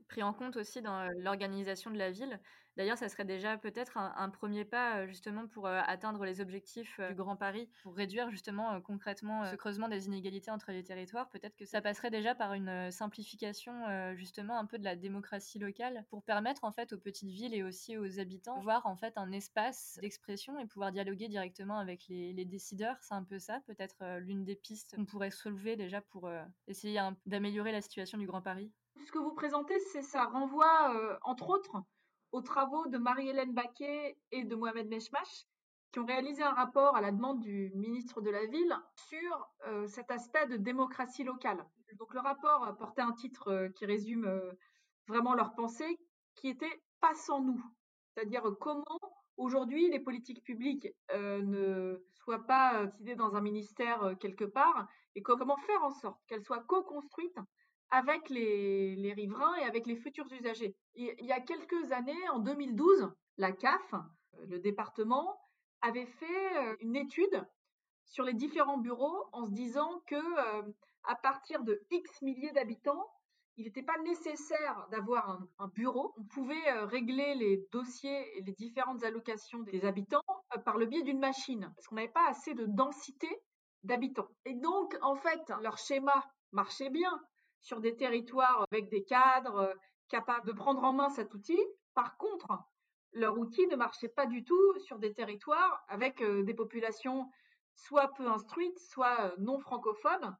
[0.08, 2.40] pris en compte aussi dans l'organisation de la ville.
[2.78, 7.36] D'ailleurs, ça serait déjà peut-être un, premier pas justement pour atteindre les objectifs du Grand
[7.36, 11.28] Paris, pour réduire justement concrètement ce creusement des inégalités entre les territoires.
[11.30, 13.74] Peut-être que ça passerait déjà par une simplification
[14.16, 17.64] justement un peu de la démocratie locale pour permettre en fait aux petites villes et
[17.64, 22.32] aussi aux habitants voir en fait un espace d'expression et pouvoir dialoguer directement avec les,
[22.32, 22.98] les décideurs.
[23.02, 26.30] C'est un peu ça, peut-être l'une des pistes qu'on pourrait soulever déjà pour
[26.68, 28.72] essayer d'améliorer la situation du Grand Paris.
[29.04, 31.84] Ce que vous présentez, c'est ça renvoie entre autres
[32.32, 35.46] aux travaux de Marie-Hélène Baquet et de Mohamed Meshmash,
[35.92, 39.88] qui ont réalisé un rapport à la demande du ministre de la Ville sur euh,
[39.88, 41.66] cet aspect de démocratie locale.
[41.98, 44.52] Donc le rapport portait un titre euh, qui résume euh,
[45.08, 46.00] vraiment leur pensée,
[46.36, 47.64] qui était Pas sans nous.
[48.14, 48.84] c'est-à-dire comment
[49.38, 55.58] aujourd'hui les politiques publiques ne soient pas décidées dans un ministère quelque part, et comment
[55.58, 57.40] faire en sorte qu'elles soient co-construites
[57.92, 60.76] avec les, riverains et avec les futurs usagers.
[60.96, 63.94] Il, y a quelques années, en 2012, la CAF,
[64.48, 65.40] le département,
[65.82, 67.46] avait fait une étude
[68.06, 70.16] sur les différents bureaux en se disant que
[71.04, 73.08] à partir de X milliers d'habitants,
[73.58, 76.14] il n'était pas nécessaire d'avoir un, bureau.
[76.18, 80.22] On pouvait régler les dossiers et les différentes allocations des habitants
[80.64, 83.28] par le biais d'une machine, parce qu'on n'avait pas assez de densité
[83.84, 84.28] d'habitants.
[84.46, 87.20] Et donc, en fait, leur schéma marchait bien
[87.62, 89.74] sur des territoires avec des cadres
[90.10, 91.60] capables de prendre en main cet outil.
[91.94, 92.58] Par contre,
[93.14, 97.30] leur outil ne marchait pas du tout sur des territoires avec des populations
[97.74, 100.36] soit peu instruites, soit non francophones,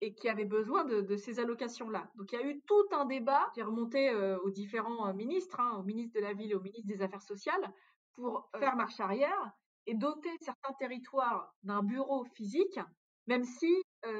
[0.00, 2.10] et qui avaient besoin de, ces allocations-là.
[2.14, 5.76] Donc il y a eu tout un débat qui est remonté aux différents ministres, hein,
[5.78, 7.72] au ministre de la Ville et au ministre des Affaires sociales,
[8.14, 9.52] pour faire marche arrière
[9.86, 12.78] et doter certains territoires d'un bureau physique,
[13.26, 13.74] même si,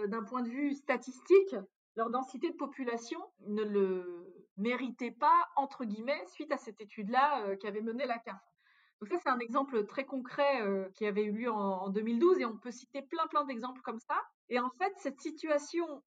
[0.07, 1.55] d'un point de vue statistique,
[1.96, 7.81] leur densité de population ne le méritait pas, entre guillemets, suite à cette étude-là qu'avait
[7.81, 8.40] menée la CAF.
[9.01, 10.62] Donc ça, c'est un exemple très concret
[10.94, 14.16] qui avait eu lieu en, 2012 et on peut citer plein, plein d'exemples comme ça.
[14.48, 16.03] Et en fait, cette situation,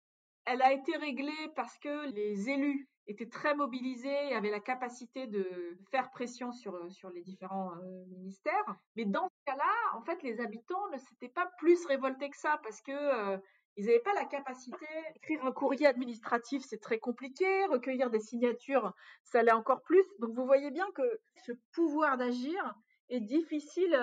[0.44, 5.26] elle a été réglée parce que les élus étaient très mobilisés et avaient la capacité
[5.26, 7.72] de faire pression sur, sur les différents
[8.08, 8.76] ministères.
[8.96, 12.58] Mais dans ce cas-là, en fait, les habitants ne s'étaient pas plus révoltés que ça
[12.62, 13.40] parce que
[13.76, 18.92] ils n'avaient pas la capacité d'écrire un courrier administratif, c'est très compliqué, recueillir des signatures,
[19.22, 20.02] ça l'est encore plus.
[20.18, 22.74] Donc vous voyez bien que ce pouvoir d'agir
[23.10, 23.94] est difficile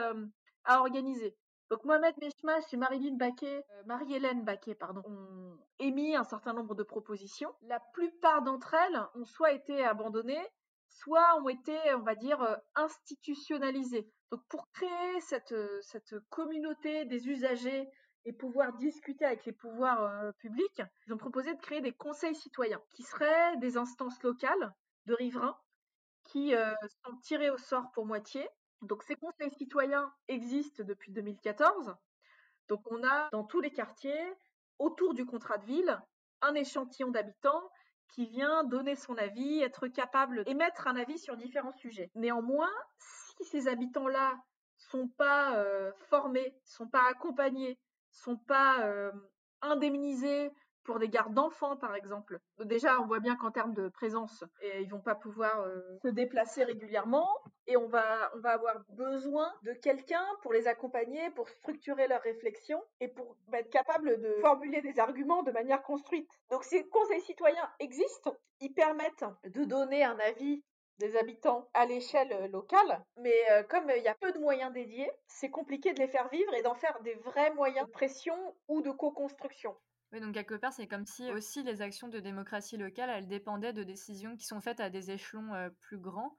[0.64, 1.36] à organiser.
[1.70, 7.52] Donc Mohamed Meshmash et euh, Marie-Hélène Baquet, pardon, ont émis un certain nombre de propositions.
[7.64, 10.46] La plupart d'entre elles ont soit été abandonnées,
[10.88, 14.08] soit ont été, on va dire, institutionnalisées.
[14.30, 17.90] Donc pour créer cette, cette communauté des usagers
[18.26, 22.82] et pouvoir discuter avec les pouvoirs publics, ils ont proposé de créer des conseils citoyens,
[22.92, 24.74] qui seraient des instances locales
[25.06, 25.58] de riverains
[26.24, 26.54] qui
[27.04, 28.48] sont tirés au sort pour moitié.
[28.82, 31.96] Donc ces conseils citoyens existent depuis 2014.
[32.70, 34.34] Donc on a dans tous les quartiers,
[34.80, 36.02] autour du contrat de ville,
[36.42, 37.70] un échantillon d'habitants
[38.14, 42.12] qui vient donner son avis, être capable d'émettre un avis sur différents sujets.
[42.16, 44.34] Néanmoins, si ces habitants-là
[44.78, 45.62] sont pas
[46.10, 47.80] formés, sont pas accompagnés,
[48.14, 49.12] sont pas
[49.62, 50.52] indemnisés
[50.84, 52.40] pour des gardes d'enfants, par exemple.
[52.66, 55.66] Déjà, on voit bien qu'en termes de présence, et ils vont pas pouvoir
[56.04, 57.30] se déplacer régulièrement,
[57.68, 62.22] et on va, on va avoir besoin de quelqu'un pour les accompagner, pour structurer leurs
[62.22, 66.30] réflexions et pour bah, être capable de formuler des arguments de manière construite.
[66.52, 70.64] Donc, ces conseils citoyens existent, ils permettent de donner un avis
[71.00, 74.72] des habitants à l'échelle euh, locale, mais euh, comme il y a peu de moyens
[74.74, 78.36] dédiés, c'est compliqué de les faire vivre et d'en faire des vrais moyens de pression
[78.68, 79.76] ou de co-construction.
[80.12, 83.74] Oui, donc quelque part, c'est comme si aussi les actions de démocratie locale, elles dépendaient
[83.74, 86.38] de décisions qui sont faites à des échelons euh, plus grands.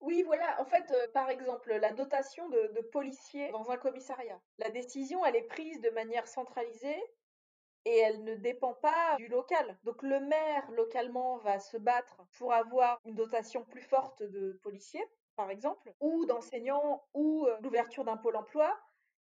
[0.00, 0.60] Oui, voilà.
[0.60, 4.38] En fait, par exemple, la dotation de, policiers dans un commissariat.
[4.58, 7.00] La décision, elle est prise de manière centralisée
[7.84, 9.76] et elle ne dépend pas du local.
[9.84, 15.04] Donc le maire localement va se battre pour avoir une dotation plus forte de policiers,
[15.36, 18.74] par exemple, ou d'enseignants, ou euh, l'ouverture d'un pôle emploi.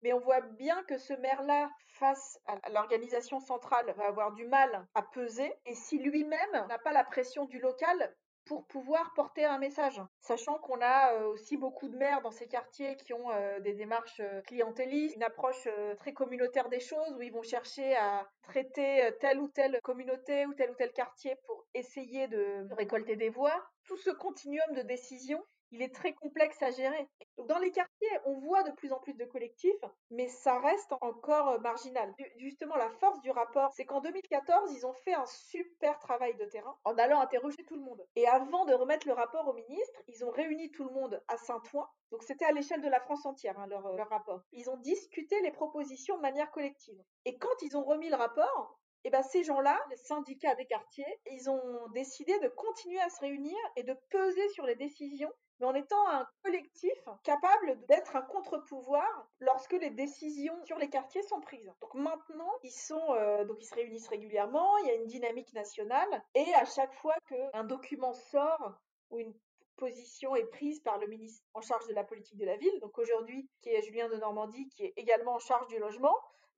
[0.03, 4.87] Mais on voit bien que ce maire-là, face à l'organisation centrale, va avoir du mal
[4.95, 5.55] à peser.
[5.65, 8.13] Et si lui-même n'a pas la pression du local,
[8.45, 10.01] pour pouvoir porter un message.
[10.21, 13.73] Sachant qu'on a euh, aussi beaucoup de maires dans ces quartiers qui ont euh, des
[13.73, 19.11] démarches euh, clientélistes, une approche très communautaire des choses, où ils vont chercher à traiter
[19.21, 23.55] telle ou telle communauté ou tel ou tel quartier pour essayer de récolter des voix.
[23.85, 27.09] Tout ce continuum de décision il est très complexe à gérer.
[27.49, 31.49] dans les quartiers, on voit de plus en plus de collectifs, mais ça reste encore
[31.49, 32.15] euh, marginal.
[32.37, 36.45] Justement, la force du rapport, c'est qu'en 2014, ils ont fait un super travail de
[36.45, 38.07] terrain en allant interroger tout le monde.
[38.17, 41.39] Et avant de remettre le rapport au ministre, ils ont réuni tout le monde à
[41.39, 41.89] Saint-Ouen.
[42.11, 44.43] Donc c'était à l'échelle de la France entière, hein, leur, leur rapport.
[44.53, 47.03] Ils ont discuté les propositions de manière collective.
[47.25, 51.21] Et quand ils ont remis le rapport, et ben ces gens-là, les syndicats des quartiers,
[51.31, 55.67] ils ont décidé de continuer à se réunir et de peser sur les décisions mais
[55.67, 61.41] en étant un collectif capable d'être un contre-pouvoir lorsque les décisions sur les quartiers sont
[61.41, 61.73] prises.
[61.81, 66.65] Donc maintenant, euh, ils se réunissent régulièrement, il y a une dynamique nationale et à
[66.65, 68.75] chaque fois qu'un document sort
[69.11, 69.35] ou une
[69.77, 72.99] position est prise par le ministre en charge de la politique de la ville, donc
[72.99, 76.17] aujourd'hui qui est Julien de Normandie qui est également en charge du logement,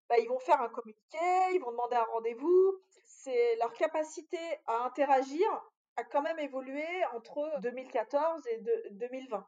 [0.09, 2.79] bah, ils vont faire un communiqué, ils vont demander un rendez-vous.
[3.05, 5.65] C'est leur capacité à interagir
[5.97, 9.47] a quand même évolué entre 2014 et 2020.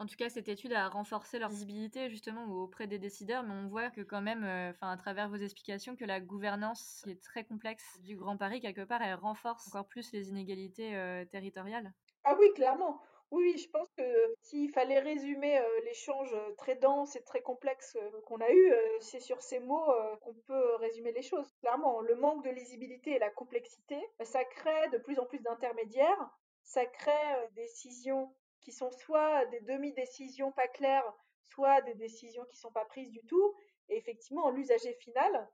[0.00, 3.66] En tout cas, cette étude a renforcé leur visibilité justement auprès des décideurs, mais on
[3.66, 7.42] voit que quand même, euh, à travers vos explications, que la gouvernance qui est très
[7.44, 11.92] complexe du Grand Paris, quelque part, elle renforce encore plus les inégalités euh, territoriales.
[12.22, 13.00] Ah oui, clairement.
[13.30, 18.50] Oui, je pense que s'il fallait résumer l'échange très dense et très complexe qu'on a
[18.50, 19.92] eu, c'est sur ces mots
[20.22, 21.52] qu'on peut résumer les choses.
[21.60, 25.40] Clairement, le manque de lisibilité et la complexité, bah, ça crée de plus en plus
[25.40, 26.30] d'intermédiaires,
[26.62, 31.12] ça crée des décisions qui sont soit des demi-décisions pas claires,
[31.48, 33.54] soit des décisions qui sont pas prises du tout.
[33.90, 35.48] Et effectivement, l'usager final,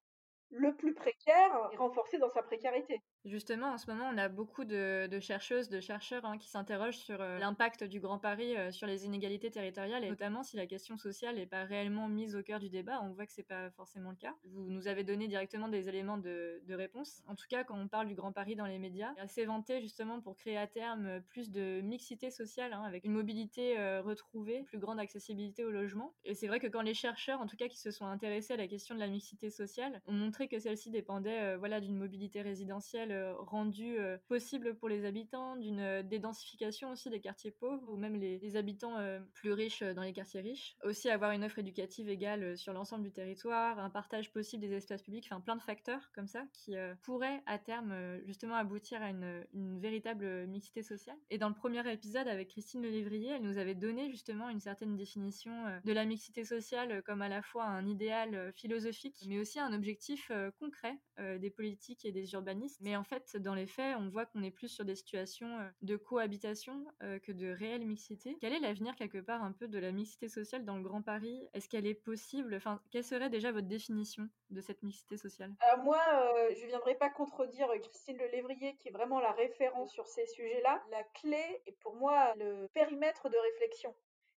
[0.51, 3.03] le plus précaire, est renforcé dans sa précarité.
[3.25, 7.23] Justement, en ce moment, on a beaucoup de, chercheuses, de chercheurs hein, qui s'interrogent sur
[7.23, 10.99] euh, l'impact du Grand Paris euh, sur les inégalités territoriales, et notamment si la question
[10.99, 13.01] sociale n'est pas réellement mise au cœur du débat.
[13.03, 14.35] On voit que c'est pas forcément le cas.
[14.45, 17.23] Vous nous avez donné directement des éléments de, réponse.
[17.27, 19.45] En tout cas, quand on parle du Grand Paris dans les médias, il est assez
[19.47, 24.03] vanté justement pour créer à terme plus de mixité sociale, hein, avec une mobilité euh,
[24.03, 26.13] retrouvée, plus grande accessibilité au logement.
[26.25, 28.57] Et c'est vrai que quand les chercheurs, en tout cas qui se sont intéressés à
[28.57, 33.14] la question de la mixité sociale, ont montré que celle-ci dépendait voilà, d'une mobilité résidentielle
[33.15, 37.97] euh, rendu euh, possible pour les habitants, d'une euh, dédensification aussi des quartiers pauvres ou
[37.97, 38.95] même les, habitants
[39.33, 40.77] plus riches dans les quartiers riches.
[40.85, 45.03] Aussi avoir une offre éducative égale sur l'ensemble du territoire, un partage possible des espaces
[45.03, 49.45] publics, enfin plein de facteurs comme ça qui pourraient à terme justement aboutir à une,
[49.81, 51.17] véritable mixité sociale.
[51.31, 54.97] Et dans le premier épisode avec Christine Lelévrier, elle nous avait donné justement une certaine
[54.97, 55.53] définition
[55.85, 60.31] de la mixité sociale comme à la fois un idéal philosophique mais aussi un objectif
[60.61, 62.81] concret des politiques et des urbanistes.
[62.81, 65.97] Mais fait, dans les faits, on voit qu'on est plus sur des situations euh, de
[65.97, 68.37] cohabitation euh, que de réelle mixité.
[68.41, 71.49] Quel est l'avenir quelque part un peu de la mixité sociale dans le Grand Paris?
[71.55, 72.55] Est-ce qu'elle est possible?
[72.55, 75.55] Enfin, quelle serait déjà votre définition de cette mixité sociale?
[75.61, 79.93] Alors moi, euh, je ne viendrai pas contredire Christine Lelévrier, qui est vraiment la référence
[79.93, 80.83] sur ces sujets-là.
[80.91, 83.95] La clé est pour moi le périmètre de réflexion.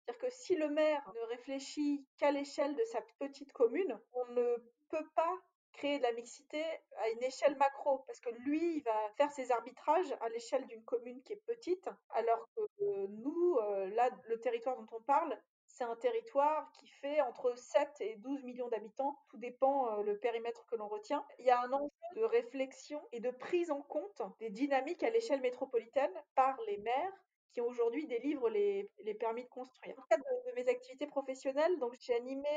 [0.06, 4.56] C'est-à-dire que si le maire ne réfléchit qu'à l'échelle de sa petite commune, on ne
[4.88, 5.36] peut pas
[5.76, 6.62] créer de la mixité
[6.96, 10.84] à une échelle macro, parce que lui, il va faire ses arbitrages à l'échelle d'une
[10.84, 15.38] commune qui est petite, alors que euh, nous, euh, là, le territoire dont on parle,
[15.66, 20.18] c'est un territoire qui fait entre 7 et 12 millions d'habitants, tout dépend euh, le
[20.18, 21.24] périmètre que l'on retient.
[21.38, 25.10] Il y a un enjeu de réflexion et de prise en compte des dynamiques à
[25.10, 27.12] l'échelle métropolitaine par les maires
[27.52, 29.96] qui aujourd'hui délivrent les, les, permis de construire.
[29.96, 32.48] Dans le cadre de, mes activités professionnelles, donc j'ai animé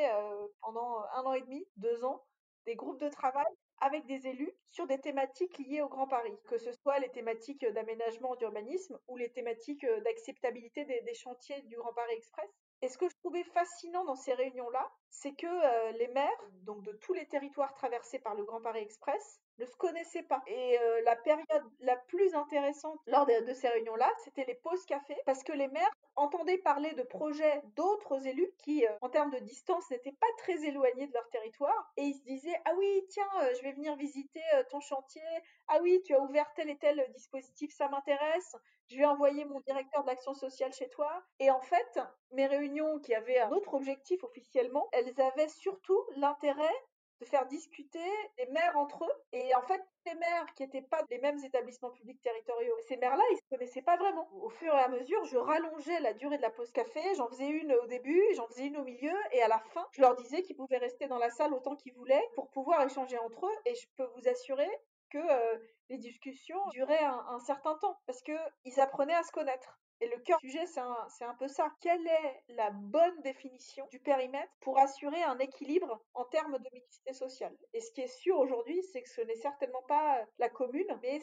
[0.61, 2.25] pendant un an et demi, deux ans,
[2.69, 3.51] des groupes de travail
[3.81, 7.65] avec des élus sur des thématiques liées au Grand Paris, que ce soit les thématiques
[7.65, 12.47] d'aménagement d'urbanisme ou les thématiques d'acceptabilité des, chantiers du Grand Paris Express.
[12.83, 16.83] Et ce que je trouvais fascinant dans ces réunions-là, c'est que euh, les maires, donc
[16.83, 20.41] de tous les territoires traversés par le Grand Paris Express, ne se connaissaient pas.
[20.47, 25.15] Et euh, la période la plus intéressante lors de, ces réunions-là, c'était les pauses café,
[25.25, 29.39] parce que les maires entendaient parler de projets d'autres élus qui, euh, en termes de
[29.39, 33.25] distance, n'étaient pas très éloignés de leur territoire, et ils se disaient ah oui tiens
[33.57, 35.21] je vais venir visiter ton chantier,
[35.67, 38.55] ah oui tu as ouvert tel et tel dispositif, ça m'intéresse,
[38.89, 41.23] je vais envoyer mon directeur de l'action sociale chez toi.
[41.39, 41.99] Et en fait,
[42.31, 46.73] mes réunions qui avaient un autre objectif officiellement, elles avaient surtout l'intérêt
[47.19, 47.99] de faire discuter
[48.37, 49.23] les maires entre eux.
[49.33, 53.23] Et en fait, les maires qui n'étaient pas des mêmes établissements publics territoriaux, ces maires-là,
[53.31, 54.29] ils se connaissaient pas vraiment.
[54.33, 57.01] Au fur et à mesure, je rallongeais la durée de la pause café.
[57.15, 60.01] J'en faisais une au début, j'en faisais une au milieu, et à la fin, je
[60.01, 63.47] leur disais qu'ils pouvaient rester dans la salle autant qu'ils voulaient pour pouvoir échanger entre
[63.47, 63.55] eux.
[63.65, 64.69] Et je peux vous assurer
[65.09, 65.57] que euh,
[65.89, 69.79] les discussions duraient un, un certain temps parce qu'ils apprenaient à se connaître.
[70.01, 71.73] Et le cœur du sujet, c'est un, peu ça.
[71.81, 77.13] Quelle est la bonne définition du périmètre pour assurer un équilibre en termes de mixité
[77.13, 77.55] sociale?
[77.73, 81.19] Et ce qui est sûr aujourd'hui, c'est que ce n'est certainement pas la commune, mais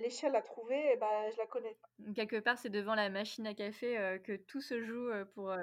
[0.00, 2.12] l'échelle à trouver, eh ben, je la connais pas.
[2.14, 5.50] Quelque part, c'est devant la machine à café euh, que tout se joue euh, pour
[5.50, 5.56] euh,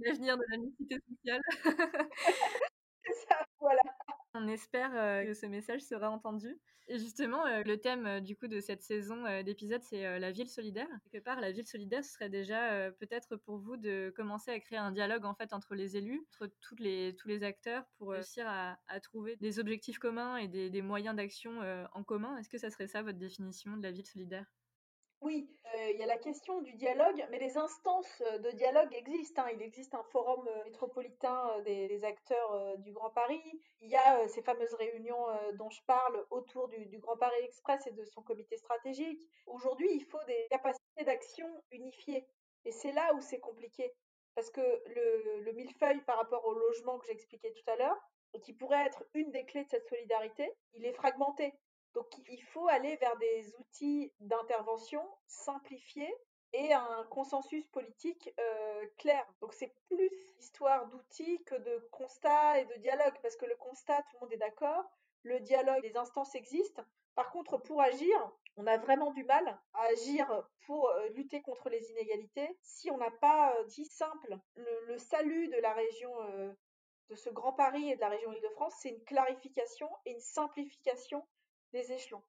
[0.00, 1.42] l'avenir de la mixité sociale.
[4.42, 4.92] On espère
[5.26, 6.58] que ce message sera entendu.
[6.88, 10.88] Et justement, le thème du coup de cette saison d'épisodes, c'est la ville solidaire.
[11.12, 14.78] Quelque part, la ville solidaire, ce serait déjà peut-être pour vous de commencer à créer
[14.78, 18.46] un dialogue en fait entre les élus, entre toutes les, tous les acteurs, pour réussir
[18.48, 21.60] à, trouver des objectifs communs et des, des moyens d'action
[21.92, 22.38] en commun.
[22.38, 24.46] Est-ce que ça serait ça votre définition de la ville solidaire?
[25.22, 28.92] Oui, euh, il y a la question du dialogue, mais les instances euh, de dialogue
[28.94, 29.42] existent.
[29.42, 29.50] Hein.
[29.52, 33.42] Il existe un forum euh, métropolitain des, acteurs du Grand Paris.
[33.82, 35.26] Il y a ces fameuses réunions
[35.58, 39.20] dont je parle autour du, Grand Paris Express et de son comité stratégique.
[39.46, 42.26] Aujourd'hui, il faut des capacités d'action unifiées.
[42.64, 43.92] Et c'est là où c'est compliqué.
[44.34, 47.98] Parce que le, le millefeuille par rapport au logement que j'expliquais tout à l'heure,
[48.42, 51.52] qui pourrait être une des clés de cette solidarité, il est fragmenté.
[51.94, 56.14] Donc il faut aller vers des outils d'intervention simplifiés
[56.52, 59.24] et un consensus politique euh, clair.
[59.40, 64.02] Donc c'est plus histoire d'outils que de constat et de dialogue, parce que le constat,
[64.02, 64.84] tout le monde est d'accord,
[65.22, 66.82] le dialogue, les instances existent.
[67.14, 70.26] Par contre, pour agir, on a vraiment du mal à agir
[70.66, 74.38] pour euh, lutter contre les inégalités si on n'a pas euh, dit simple.
[74.54, 76.12] Le, salut de la région,
[77.10, 81.26] de ce Grand Paris et de la région Île-de-France, c'est une clarification et une simplification
[81.72, 82.22] des échelons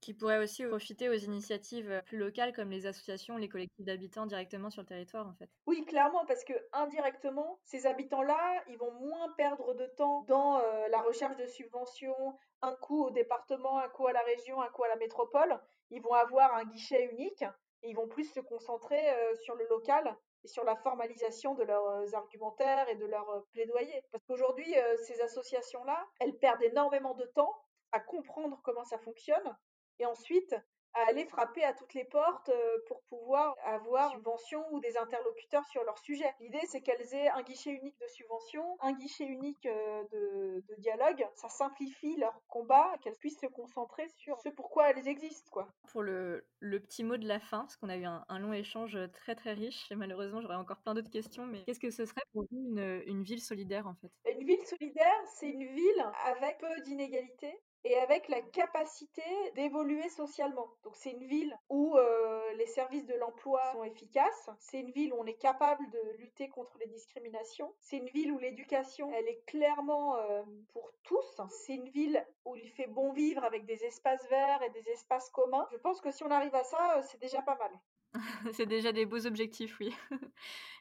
[0.00, 4.26] qui pourrait aussi profiter aux initiatives euh, plus locales comme les associations, les collectifs d'habitants
[4.26, 5.48] directement sur le territoire en fait.
[5.66, 10.88] Oui, clairement, parce que indirectement, ces habitants-là, ils vont moins perdre de temps dans euh,
[10.88, 14.84] la recherche de subventions, un coup au département, un coup à la région, un coup
[14.84, 15.60] à la métropole.
[15.90, 17.44] Ils vont avoir un guichet unique
[17.82, 21.64] et ils vont plus se concentrer euh, sur le local et sur la formalisation de
[21.64, 24.02] leurs argumentaires et de leurs plaidoyers.
[24.10, 24.74] Parce qu'aujourd'hui,
[25.04, 27.54] ces associations-là, elles perdent énormément de temps
[27.92, 29.56] à comprendre comment ça fonctionne
[29.98, 30.54] et ensuite
[30.94, 35.64] à aller frapper à toutes les portes euh, pour pouvoir avoir subvention ou des interlocuteurs
[35.66, 36.32] sur leur sujet.
[36.40, 41.24] L'idée, c'est qu'elles aient un guichet unique de subvention, un guichet unique euh, de, dialogue.
[41.34, 45.50] Ça simplifie leur combat, qu'elles puissent se concentrer sur ce pourquoi elles existent.
[45.50, 45.68] Quoi.
[45.92, 49.34] Pour le, petit mot de la fin, parce qu'on a eu un, long échange très
[49.34, 52.44] très riche, et malheureusement j'aurais encore plein d'autres questions, mais qu'est-ce que ce serait pour
[52.50, 54.10] vous une, une ville solidaire en fait?
[54.32, 59.22] Une ville solidaire, c'est une ville avec peu d'inégalités, et avec la capacité
[59.54, 60.68] d'évoluer socialement.
[60.84, 65.12] Donc c'est une ville où euh, les services de l'emploi sont efficaces, c'est une ville
[65.12, 69.28] où on est capable de lutter contre les discriminations, c'est une ville où l'éducation, elle
[69.28, 73.84] est clairement euh, pour tous, c'est une ville où il fait bon vivre avec des
[73.84, 75.66] espaces verts et des espaces communs.
[75.72, 77.72] Je pense que si on arrive à ça, euh, c'est déjà pas mal.
[78.52, 79.94] c'est déjà des beaux objectifs, oui.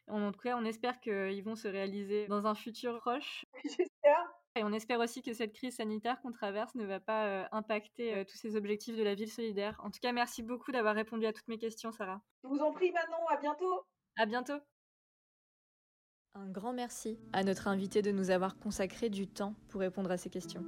[0.08, 3.46] en tout cas, on espère qu'ils vont se réaliser dans un futur proche.
[3.64, 4.34] J'espère.
[4.56, 8.16] Et on espère aussi que cette crise sanitaire qu'on traverse ne va pas euh, impacter
[8.16, 9.80] euh, tous ces objectifs de la ville solidaire.
[9.84, 12.22] En tout cas, merci beaucoup d'avoir répondu à toutes mes questions, Sarah.
[12.44, 13.28] Je vous en prie, Manon.
[13.30, 13.86] À bientôt.
[14.18, 14.60] À bientôt.
[16.36, 20.18] Un grand merci à notre invité de nous avoir consacré du temps pour répondre à
[20.18, 20.64] ces questions.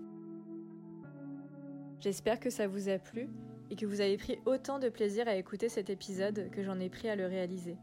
[2.00, 3.30] J'espère que ça vous a plu
[3.70, 6.90] et que vous avez pris autant de plaisir à écouter cet épisode que j'en ai
[6.90, 7.78] pris à le réaliser.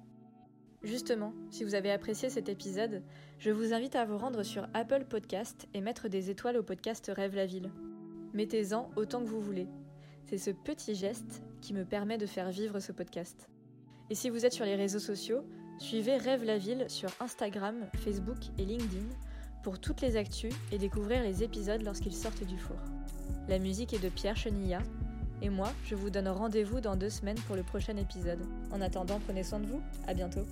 [0.83, 3.03] Justement, si vous avez apprécié cet épisode,
[3.39, 7.11] je vous invite à vous rendre sur Apple Podcast et mettre des étoiles au podcast
[7.15, 7.71] Rêve la ville.
[8.33, 9.67] Mettez-en autant que vous voulez.
[10.27, 13.49] C'est ce petit geste qui me permet de faire vivre ce podcast.
[14.11, 15.43] Et si vous êtes sur les réseaux sociaux,
[15.79, 19.07] suivez Rêve la ville sur Instagram, Facebook et LinkedIn
[19.65, 22.79] pour toutes les actus et découvrir les épisodes lorsqu'ils sortent du four.
[23.49, 24.81] La musique est de Pierre Chenilla,
[25.43, 28.41] et moi, je vous donne rendez-vous dans deux semaines pour le prochain épisode.
[28.73, 29.81] En attendant, prenez soin de vous.
[30.07, 30.43] À bientôt.